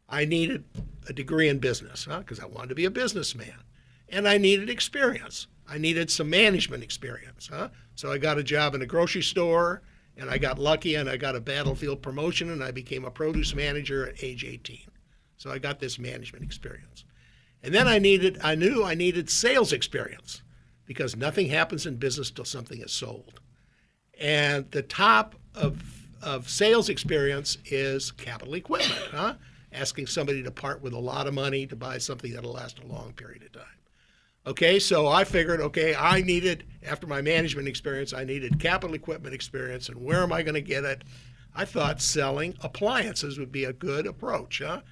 [0.08, 0.64] I needed
[1.08, 2.46] a degree in business because huh?
[2.46, 3.62] I wanted to be a businessman,
[4.08, 5.46] and I needed experience.
[5.68, 7.48] I needed some management experience.
[7.52, 7.68] Huh?
[7.94, 9.82] So I got a job in a grocery store,
[10.16, 13.54] and I got lucky, and I got a battlefield promotion, and I became a produce
[13.54, 14.90] manager at age 18.
[15.36, 17.04] So I got this management experience,
[17.62, 20.42] and then I needed I knew I needed sales experience
[20.86, 23.40] because nothing happens in business till something is sold.
[24.18, 25.82] And the top of,
[26.22, 29.34] of sales experience is capital equipment, huh?
[29.72, 32.86] Asking somebody to part with a lot of money to buy something that'll last a
[32.86, 33.64] long period of time.
[34.46, 39.34] Okay, so I figured, okay, I needed, after my management experience, I needed capital equipment
[39.34, 41.02] experience, and where am I going to get it?
[41.52, 44.82] I thought selling appliances would be a good approach, huh?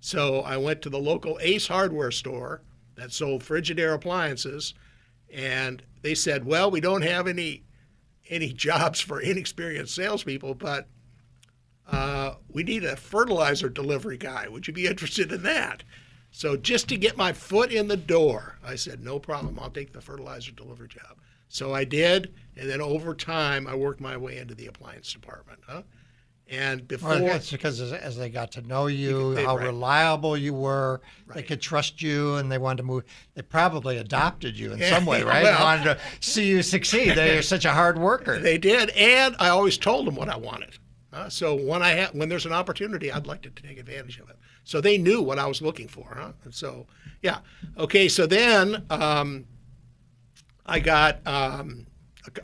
[0.00, 2.62] So I went to the local Ace hardware store
[2.96, 4.74] that sold Frigidaire appliances
[5.32, 7.64] and they said, "Well, we don't have any
[8.28, 10.88] any jobs for inexperienced salespeople, but
[11.86, 14.48] uh, we need a fertilizer delivery guy.
[14.48, 15.82] Would you be interested in that?"
[16.30, 19.58] So just to get my foot in the door, I said, "No problem.
[19.60, 21.18] I'll take the fertilizer delivery job."
[21.48, 25.60] So I did, and then over time, I worked my way into the appliance department.
[25.66, 25.82] Huh?
[26.48, 29.66] And before, well, that's because as, as, they got to know you, they, how right.
[29.66, 31.36] reliable you were, right.
[31.36, 33.04] they could trust you, and they wanted to move.
[33.34, 35.42] They probably adopted you in some way, right?
[35.42, 37.16] well, they wanted to see you succeed.
[37.16, 38.38] They're such a hard worker.
[38.38, 40.78] They did, and I always told them what I wanted.
[41.14, 44.28] Uh, so when I ha- when there's an opportunity, I'd like to take advantage of
[44.28, 44.36] it.
[44.64, 46.32] So they knew what I was looking for, huh?
[46.44, 46.86] And so,
[47.22, 47.38] yeah,
[47.78, 48.08] okay.
[48.08, 49.46] So then um,
[50.66, 51.86] I got um,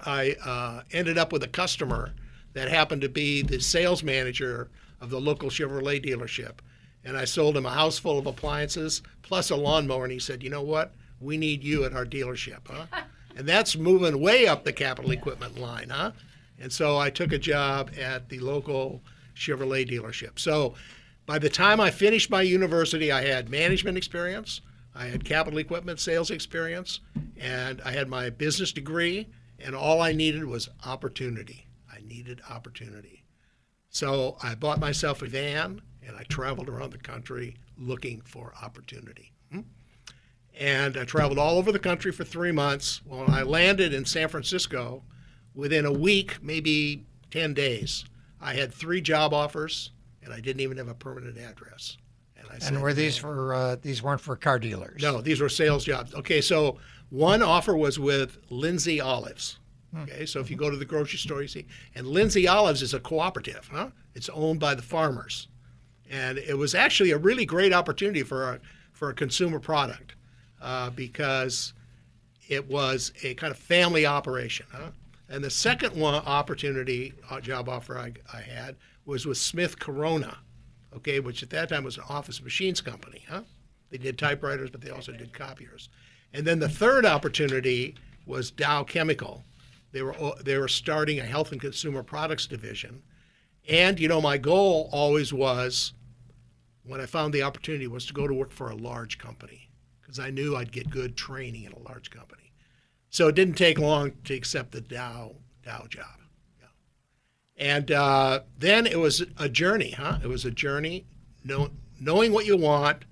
[0.07, 2.15] I uh, ended up with a customer
[2.53, 4.71] that happened to be the sales manager
[5.01, 6.55] of the local Chevrolet dealership.
[7.05, 10.05] And I sold him a house full of appliances plus a lawnmower.
[10.05, 10.93] And he said, You know what?
[11.21, 12.87] We need you at our dealership, huh?
[13.37, 16.13] and that's moving way up the capital equipment line, huh?
[16.59, 19.03] And so I took a job at the local
[19.35, 20.39] Chevrolet dealership.
[20.39, 20.75] So
[21.25, 24.61] by the time I finished my university, I had management experience,
[24.95, 27.01] I had capital equipment sales experience,
[27.39, 29.29] and I had my business degree,
[29.59, 31.67] and all I needed was opportunity
[32.11, 33.25] needed opportunity.
[33.89, 39.33] So I bought myself a van and I traveled around the country looking for opportunity.
[39.51, 39.61] Hmm?
[40.59, 43.01] And I traveled all over the country for three months.
[43.07, 45.03] When I landed in San Francisco,
[45.55, 48.05] within a week, maybe 10 days,
[48.41, 49.91] I had three job offers
[50.23, 51.97] and I didn't even have a permanent address.
[52.37, 55.03] And, I said, and were these for uh, these weren't for car dealers?
[55.03, 56.15] No, these were sales jobs.
[56.15, 56.79] Okay, so
[57.11, 59.59] one offer was with Lindsay Olives.
[59.99, 61.67] Okay, so if you go to the grocery store, you see,
[61.97, 63.89] and Lindsay Olives is a cooperative, huh?
[64.15, 65.49] It's owned by the farmers,
[66.09, 68.61] and it was actually a really great opportunity for a
[68.93, 70.15] for a consumer product
[70.61, 71.73] uh, because
[72.49, 74.67] it was a kind of family operation.
[74.71, 74.91] Huh?
[75.29, 78.77] And the second one opportunity, uh, job offer I, I had
[79.07, 80.37] was with Smith Corona,
[80.95, 83.25] okay, which at that time was an office machines company.
[83.29, 83.43] Huh?
[83.91, 85.89] They did typewriters, but they also did copiers.
[86.33, 87.95] And then the third opportunity
[88.27, 89.45] was Dow Chemical.
[89.93, 93.03] They were they were starting a health and consumer products division,
[93.69, 95.95] and you know my goal always was,
[96.85, 99.71] when I found the opportunity, was to go to work for a large company
[100.01, 102.53] because I knew I'd get good training in a large company.
[103.11, 105.35] So it didn't take long to accept the Dow
[105.65, 106.07] Dow job.
[106.61, 106.67] Yeah.
[107.57, 110.19] And uh, then it was a journey, huh?
[110.23, 111.07] It was a journey,
[111.45, 111.71] know,
[112.01, 113.05] knowing what you want,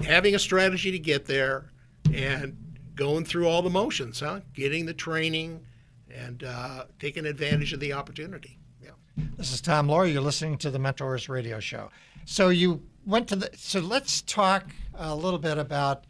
[0.00, 1.70] having a strategy to get there,
[2.12, 2.56] and
[2.96, 4.40] going through all the motions, huh?
[4.52, 5.64] Getting the training
[6.14, 8.58] and uh, taking advantage of the opportunity.
[8.82, 8.90] Yeah.
[9.36, 10.12] This is Tom Loarie.
[10.12, 11.90] You're listening to the Mentors Radio Show.
[12.24, 13.50] So you went to the.
[13.56, 16.04] So let's talk a little bit about.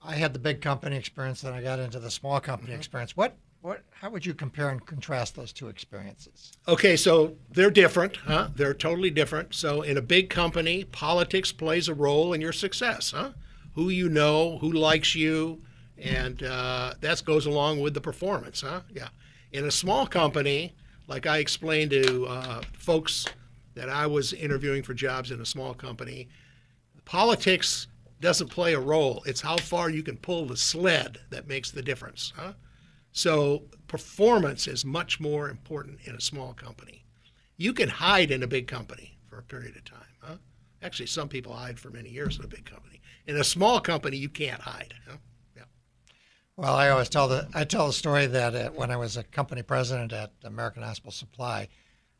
[0.00, 2.78] I had the big company experience, then I got into the small company mm-hmm.
[2.78, 3.16] experience.
[3.16, 8.16] What what how would you compare and contrast those two experiences okay so they're different
[8.16, 12.52] huh they're totally different so in a big company politics plays a role in your
[12.52, 13.32] success huh
[13.74, 15.60] who you know who likes you
[16.02, 19.08] and uh, that goes along with the performance huh yeah
[19.52, 20.74] in a small company
[21.06, 23.26] like i explained to uh, folks
[23.74, 26.28] that i was interviewing for jobs in a small company
[27.04, 27.86] politics
[28.20, 31.82] doesn't play a role it's how far you can pull the sled that makes the
[31.82, 32.52] difference huh
[33.12, 37.04] so performance is much more important in a small company.
[37.56, 40.14] You can hide in a big company for a period of time.
[40.20, 40.36] Huh?
[40.82, 43.00] Actually, some people hide for many years in a big company.
[43.26, 44.94] In a small company, you can't hide.
[45.08, 45.16] Huh?
[46.58, 49.22] Well, I always tell the I tell the story that uh, when I was a
[49.22, 51.68] company president at American Hospital Supply,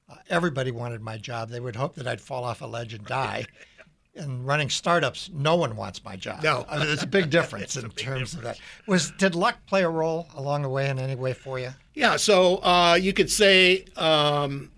[0.08, 1.48] uh, everybody wanted my job.
[1.48, 3.46] They would hope that I'd fall off a ledge and die.
[4.14, 6.44] in running startups, no one wants my job.
[6.44, 8.34] No, I mean, there's a big difference in terms difference.
[8.34, 8.60] of that.
[8.86, 11.70] Was did luck play a role along the way in any way for you?
[11.94, 14.70] Yeah, so uh, you could say, um,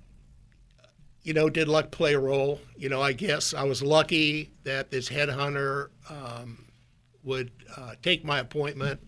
[1.22, 2.62] you know, did luck play a role?
[2.78, 6.64] You know, I guess I was lucky that this headhunter um,
[7.22, 9.00] would uh, take my appointment,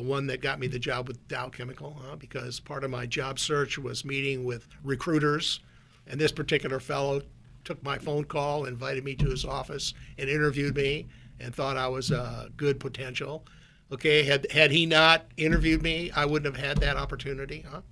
[0.00, 2.16] the one that got me the job with Dow Chemical, huh?
[2.16, 5.60] because part of my job search was meeting with recruiters,
[6.06, 7.20] and this particular fellow
[7.64, 11.06] took my phone call, invited me to his office, and interviewed me,
[11.38, 13.44] and thought I was a good potential.
[13.92, 17.66] Okay, had had he not interviewed me, I wouldn't have had that opportunity.
[17.70, 17.82] Huh?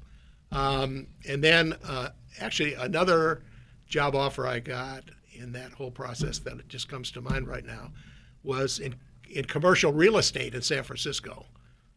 [0.51, 2.09] Um, and then, uh,
[2.41, 3.43] actually, another
[3.87, 5.05] job offer I got
[5.35, 7.93] in that whole process that just comes to mind right now
[8.43, 8.95] was in
[9.31, 11.45] in commercial real estate in San Francisco.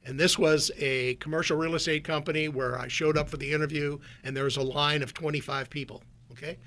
[0.05, 3.99] And this was a commercial real estate company where I showed up for the interview
[4.23, 6.03] and there was a line of 25 people.
[6.31, 6.57] Okay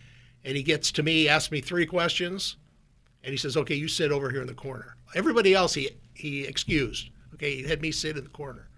[0.44, 2.56] and he gets to me, asks me three questions,
[3.22, 6.44] and he says, "Okay, you sit over here in the corner." Everybody else he he
[6.44, 7.10] excused.
[7.34, 8.68] Okay, he had me sit in the corner,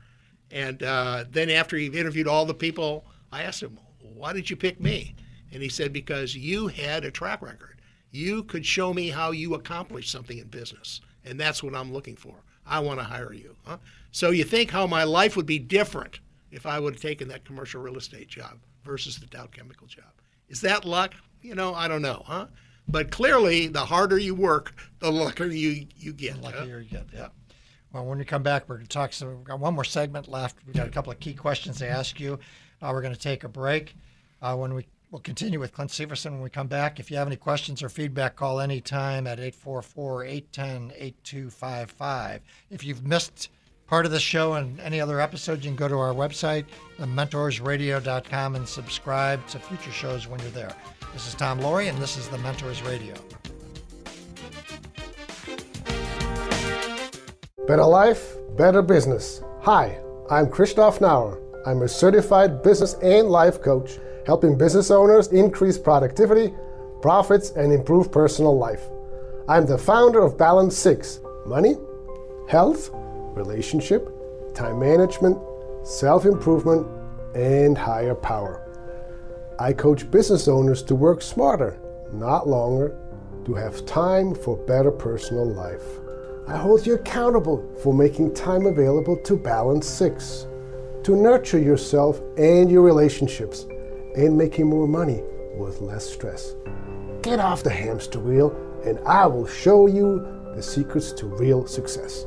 [0.50, 4.56] and uh, then after he interviewed all the people, I asked him, "Why did you
[4.56, 5.16] pick me?"
[5.52, 7.80] And he said, "Because you had a track record.
[8.12, 12.16] You could show me how you accomplished something in business, and that's what I'm looking
[12.16, 12.36] for.
[12.66, 13.78] I want to hire you." Huh?
[14.10, 17.44] So you think how my life would be different if I would have taken that
[17.44, 20.04] commercial real estate job versus the Dow Chemical job?
[20.48, 21.14] Is that luck?
[21.46, 22.46] you know, I don't know, huh?
[22.88, 26.36] But clearly, the harder you work, the luckier you, you get.
[26.36, 26.78] The luckier huh?
[26.78, 27.28] you get, yeah.
[27.92, 29.12] Well, when we come back, we're going to talk.
[29.12, 30.56] So we've got one more segment left.
[30.66, 32.38] We've got a couple of key questions to ask you.
[32.82, 33.94] Uh, we're going to take a break.
[34.42, 36.98] Uh, when we We'll continue with Clint Severson when we come back.
[36.98, 42.40] If you have any questions or feedback, call anytime at 844 810 8255.
[42.70, 43.50] If you've missed
[43.86, 46.64] part of the show and any other episodes, you can go to our website,
[46.98, 50.74] mentorsradio.com, and subscribe to future shows when you're there.
[51.12, 53.14] This is Tom Loarie, and this is the Mentors Radio.
[57.68, 59.40] Better life, better business.
[59.60, 60.00] Hi,
[60.30, 61.40] I'm Christoph Nauer.
[61.64, 66.52] I'm a certified business and life coach, helping business owners increase productivity,
[67.00, 68.82] profits, and improve personal life.
[69.48, 71.76] I'm the founder of Balance 6 Money,
[72.48, 74.10] Health, Relationship,
[74.52, 75.38] Time Management,
[75.84, 76.84] Self Improvement,
[77.36, 78.62] and Higher Power.
[79.60, 81.78] I coach business owners to work smarter,
[82.12, 82.98] not longer,
[83.44, 85.84] to have time for better personal life.
[86.48, 90.46] I hold you accountable for making time available to balance six,
[91.04, 93.66] to nurture yourself and your relationships,
[94.16, 95.22] and making more money
[95.56, 96.54] with less stress.
[97.22, 98.54] Get off the hamster wheel,
[98.84, 102.24] and I will show you the secrets to real success.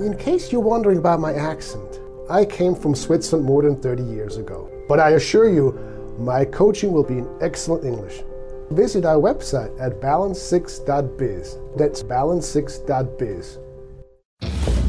[0.00, 4.36] In case you're wondering about my accent, I came from Switzerland more than 30 years
[4.36, 4.70] ago.
[4.88, 5.72] But I assure you,
[6.18, 8.22] my coaching will be in excellent English.
[8.70, 11.58] Visit our website at balance6.biz.
[11.76, 13.58] That's balance6.biz.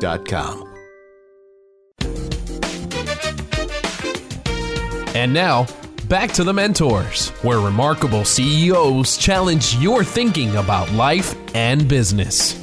[0.00, 0.66] Bettercreditdeal.com.
[5.14, 5.66] And now,
[6.08, 12.54] back to the mentors, where remarkable CEOs challenge your thinking about life and business.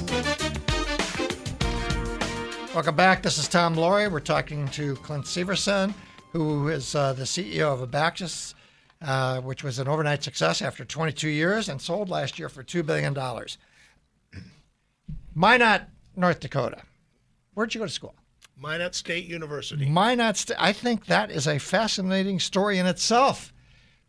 [2.73, 3.23] Welcome back.
[3.23, 4.09] This is Tom Loarie.
[4.09, 5.93] We're talking to Clint Severson,
[6.31, 8.53] who is uh, the CEO of Abaxis,
[9.01, 12.85] uh, which was an overnight success after 22 years and sold last year for $2
[12.85, 13.13] billion.
[15.35, 15.81] Minot,
[16.15, 16.83] North Dakota.
[17.57, 18.13] Where'd you go to school?
[18.55, 19.89] Minot State University.
[19.89, 20.57] Minot State.
[20.59, 23.51] I think that is a fascinating story in itself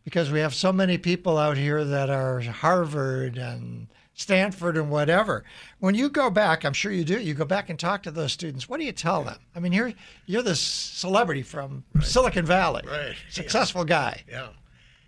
[0.03, 5.43] because we have so many people out here that are Harvard and Stanford and whatever.
[5.79, 8.33] When you go back, I'm sure you do, you go back and talk to those
[8.33, 8.69] students.
[8.69, 9.39] What do you tell them?
[9.55, 9.93] I mean, you're,
[10.27, 12.05] you're this celebrity from right.
[12.05, 13.15] Silicon Valley, right.
[13.31, 13.87] successful yeah.
[13.87, 14.23] guy.
[14.29, 14.47] Yeah.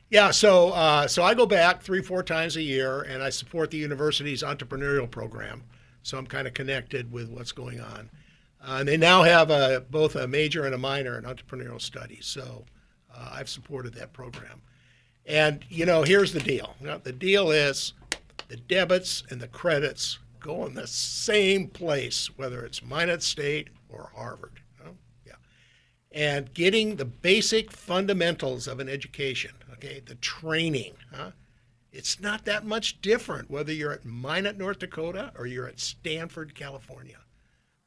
[0.09, 3.69] Yeah, so uh, so I go back three, four times a year, and I support
[3.69, 5.63] the university's entrepreneurial program.
[6.01, 8.09] So I'm kind of connected with what's going on.
[8.63, 12.25] Uh, and they now have a, both a major and a minor in entrepreneurial studies.
[12.25, 12.65] So
[13.13, 14.61] uh, I've supported that program.
[15.25, 16.75] And, you know, here's the deal.
[16.79, 17.93] Know, the deal is
[18.47, 24.11] the debits and the credits go in the same place, whether it's Minot State or
[24.15, 24.59] Harvard.
[25.25, 25.33] Yeah.
[26.11, 31.31] And getting the basic fundamentals of an education, okay, the training, huh?
[31.91, 36.55] it's not that much different whether you're at Minot, North Dakota or you're at Stanford,
[36.55, 37.17] California.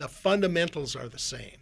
[0.05, 1.57] The fundamentals are the same.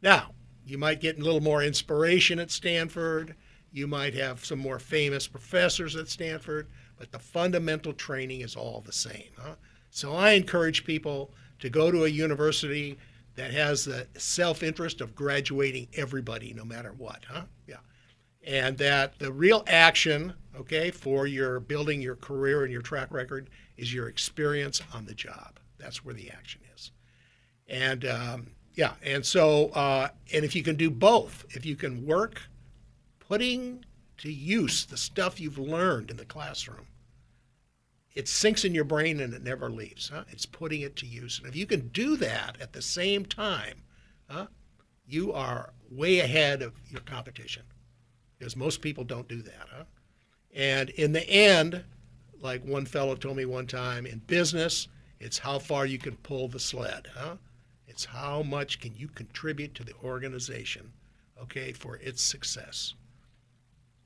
[0.00, 0.30] Now,
[0.64, 3.36] you might get a little more inspiration at Stanford.
[3.72, 6.68] You might have some more famous professors at Stanford,
[6.98, 9.28] but the fundamental training is all the same.
[9.38, 9.56] Huh?
[9.90, 12.96] So I encourage people to go to a university
[13.34, 17.26] that has the self interest of graduating everybody, no matter what.
[17.28, 17.42] Huh?
[17.66, 17.80] Yeah.
[18.46, 23.50] And that the real action, okay, for your building your career and your track record
[23.76, 25.60] is your experience on the job.
[25.76, 26.73] That's where the action is.
[27.68, 32.04] And um, yeah, and so, uh, and if you can do both, if you can
[32.06, 32.42] work
[33.20, 33.84] putting
[34.18, 36.86] to use the stuff you've learned in the classroom,
[38.14, 40.08] it sinks in your brain and it never leaves.
[40.08, 40.24] Huh?
[40.28, 41.38] It's putting it to use.
[41.38, 43.82] And if you can do that at the same time,
[44.28, 44.46] huh,
[45.06, 47.62] you are way ahead of your competition
[48.38, 49.66] because most people don't do that.
[49.74, 49.84] Huh?
[50.54, 51.84] And in the end,
[52.40, 54.88] like one fellow told me one time, in business,
[55.18, 57.08] it's how far you can pull the sled.
[57.16, 57.36] Huh?
[57.86, 60.92] It's how much can you contribute to the organization,
[61.42, 62.94] okay, for its success.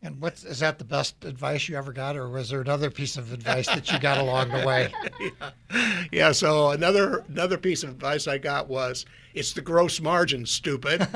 [0.00, 3.16] And what is that the best advice you ever got, or was there another piece
[3.16, 4.92] of advice that you got along the way?
[5.20, 6.04] yeah.
[6.12, 6.32] yeah.
[6.32, 11.00] So another another piece of advice I got was, "It's the gross margin, stupid."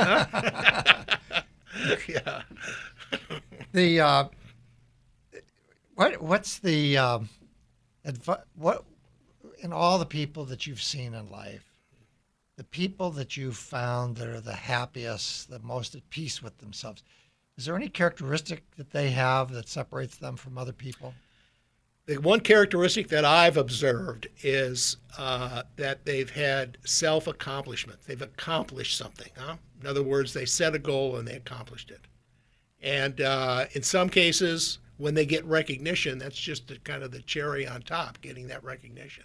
[2.09, 2.43] yeah.
[3.73, 4.25] the uh,
[5.95, 7.29] what what's the um,
[8.05, 8.85] advi- what
[9.63, 11.72] in all the people that you've seen in life,
[12.57, 17.03] the people that you've found that are the happiest, the most at peace with themselves,
[17.57, 21.15] is there any characteristic that they have that separates them from other people?
[22.07, 28.01] The one characteristic that I've observed is uh, that they've had self accomplishment.
[28.07, 29.31] They've accomplished something.
[29.37, 29.57] Huh?
[29.81, 32.01] In other words, they set a goal and they accomplished it.
[32.83, 37.23] And uh, in some cases, when they get recognition, that's just the, kind of the
[37.23, 39.25] cherry on top, getting that recognition.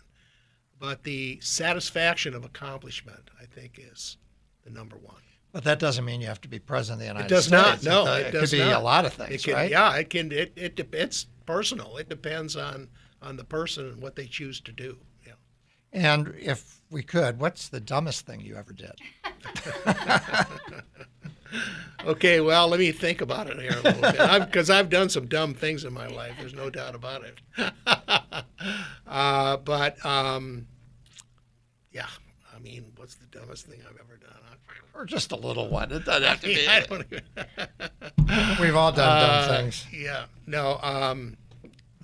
[0.79, 4.17] But the satisfaction of accomplishment, I think, is
[4.63, 5.21] the number one.
[5.51, 7.47] But that doesn't mean you have to be president of the United States.
[7.47, 7.85] It does States.
[7.85, 8.05] not.
[8.05, 8.81] No, it, it, could be not.
[8.81, 9.71] a lot of things, can- right?
[9.71, 10.31] Yeah, it can.
[10.31, 11.97] It, it it's personal.
[11.97, 12.89] It depends on
[13.21, 14.97] on the person and what they choose to do.
[15.25, 15.33] Yeah.
[15.93, 18.91] And if we could, what's the dumbest thing you ever did?
[22.05, 25.27] Okay, well, let me think about it here a little bit, because I've, done some
[25.27, 26.33] dumb things in my life.
[26.39, 27.39] There's no doubt about it.
[29.07, 30.67] uh, but um,
[31.91, 32.07] yeah,
[32.55, 34.31] I mean, what's the dumbest thing I've ever done?
[34.93, 35.91] Or just a little one.
[35.91, 36.67] It doesn't have to be.
[36.67, 39.85] I don't even- We've all done dumb Uh, things.
[39.93, 40.25] Yeah.
[40.47, 41.37] No, um,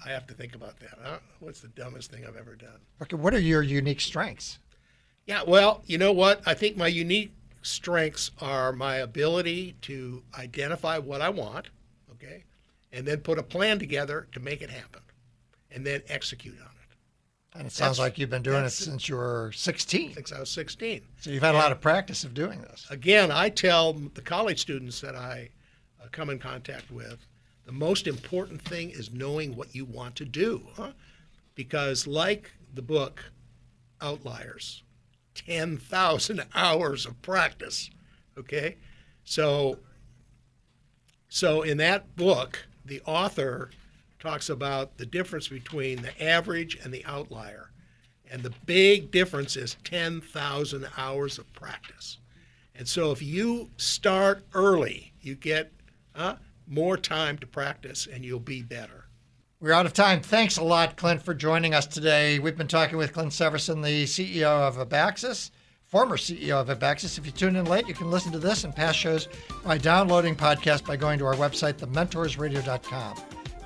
[0.05, 0.97] I have to think about that.
[1.01, 1.17] Huh?
[1.39, 2.79] What's the dumbest thing I've ever done?
[3.01, 4.59] Okay, what are your unique strengths?
[5.25, 6.41] Yeah, well, you know what?
[6.45, 7.33] I think my unique
[7.63, 11.69] strengths are my ability to identify what I want,
[12.11, 12.43] okay,
[12.91, 15.01] and then put a plan together to make it happen,
[15.71, 16.97] and then execute on it.
[17.55, 20.13] And it sounds That's- like you've been doing it since you were 16.
[20.13, 21.01] Since I was 16.
[21.19, 22.85] So you've had a lot of practice of doing this.
[22.89, 25.49] Again, I tell the college students that I
[26.01, 27.25] uh, come in contact with,
[27.65, 30.91] the most important thing is knowing what you want to do, huh?
[31.55, 33.23] because like the book
[34.01, 34.83] Outliers,
[35.35, 37.89] 10,000 hours of practice,
[38.37, 38.77] okay?
[39.23, 39.79] So
[41.33, 43.71] so in that book, the author
[44.19, 47.71] talks about the difference between the average and the outlier.
[48.29, 52.19] And the big difference is 10,000 hours of practice.
[52.75, 55.71] And so if you start early, you get
[56.13, 56.35] uh,
[56.67, 59.02] more time to practice and you'll be better.
[59.63, 60.19] We're out of time.
[60.19, 62.37] Thanks a lot, Clint, for joining us today.
[62.37, 65.51] We've been talking with Clint Severson, the CEO of Abaxis,
[65.85, 67.17] former CEO of Abaxis.
[67.17, 69.29] If you tune in late, you can listen to this and past shows
[69.63, 73.15] by downloading podcasts by going to our website, thementorsradio.com.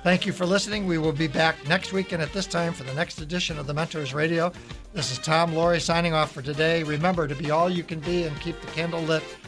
[0.04, 0.86] Thank you for listening.
[0.86, 3.66] We will be back next week and at this time for the next edition of
[3.66, 4.52] The Mentors Radio.
[4.92, 6.84] This is Tom Loarie signing off for today.
[6.84, 9.24] Remember to be all you can be and keep the candle lit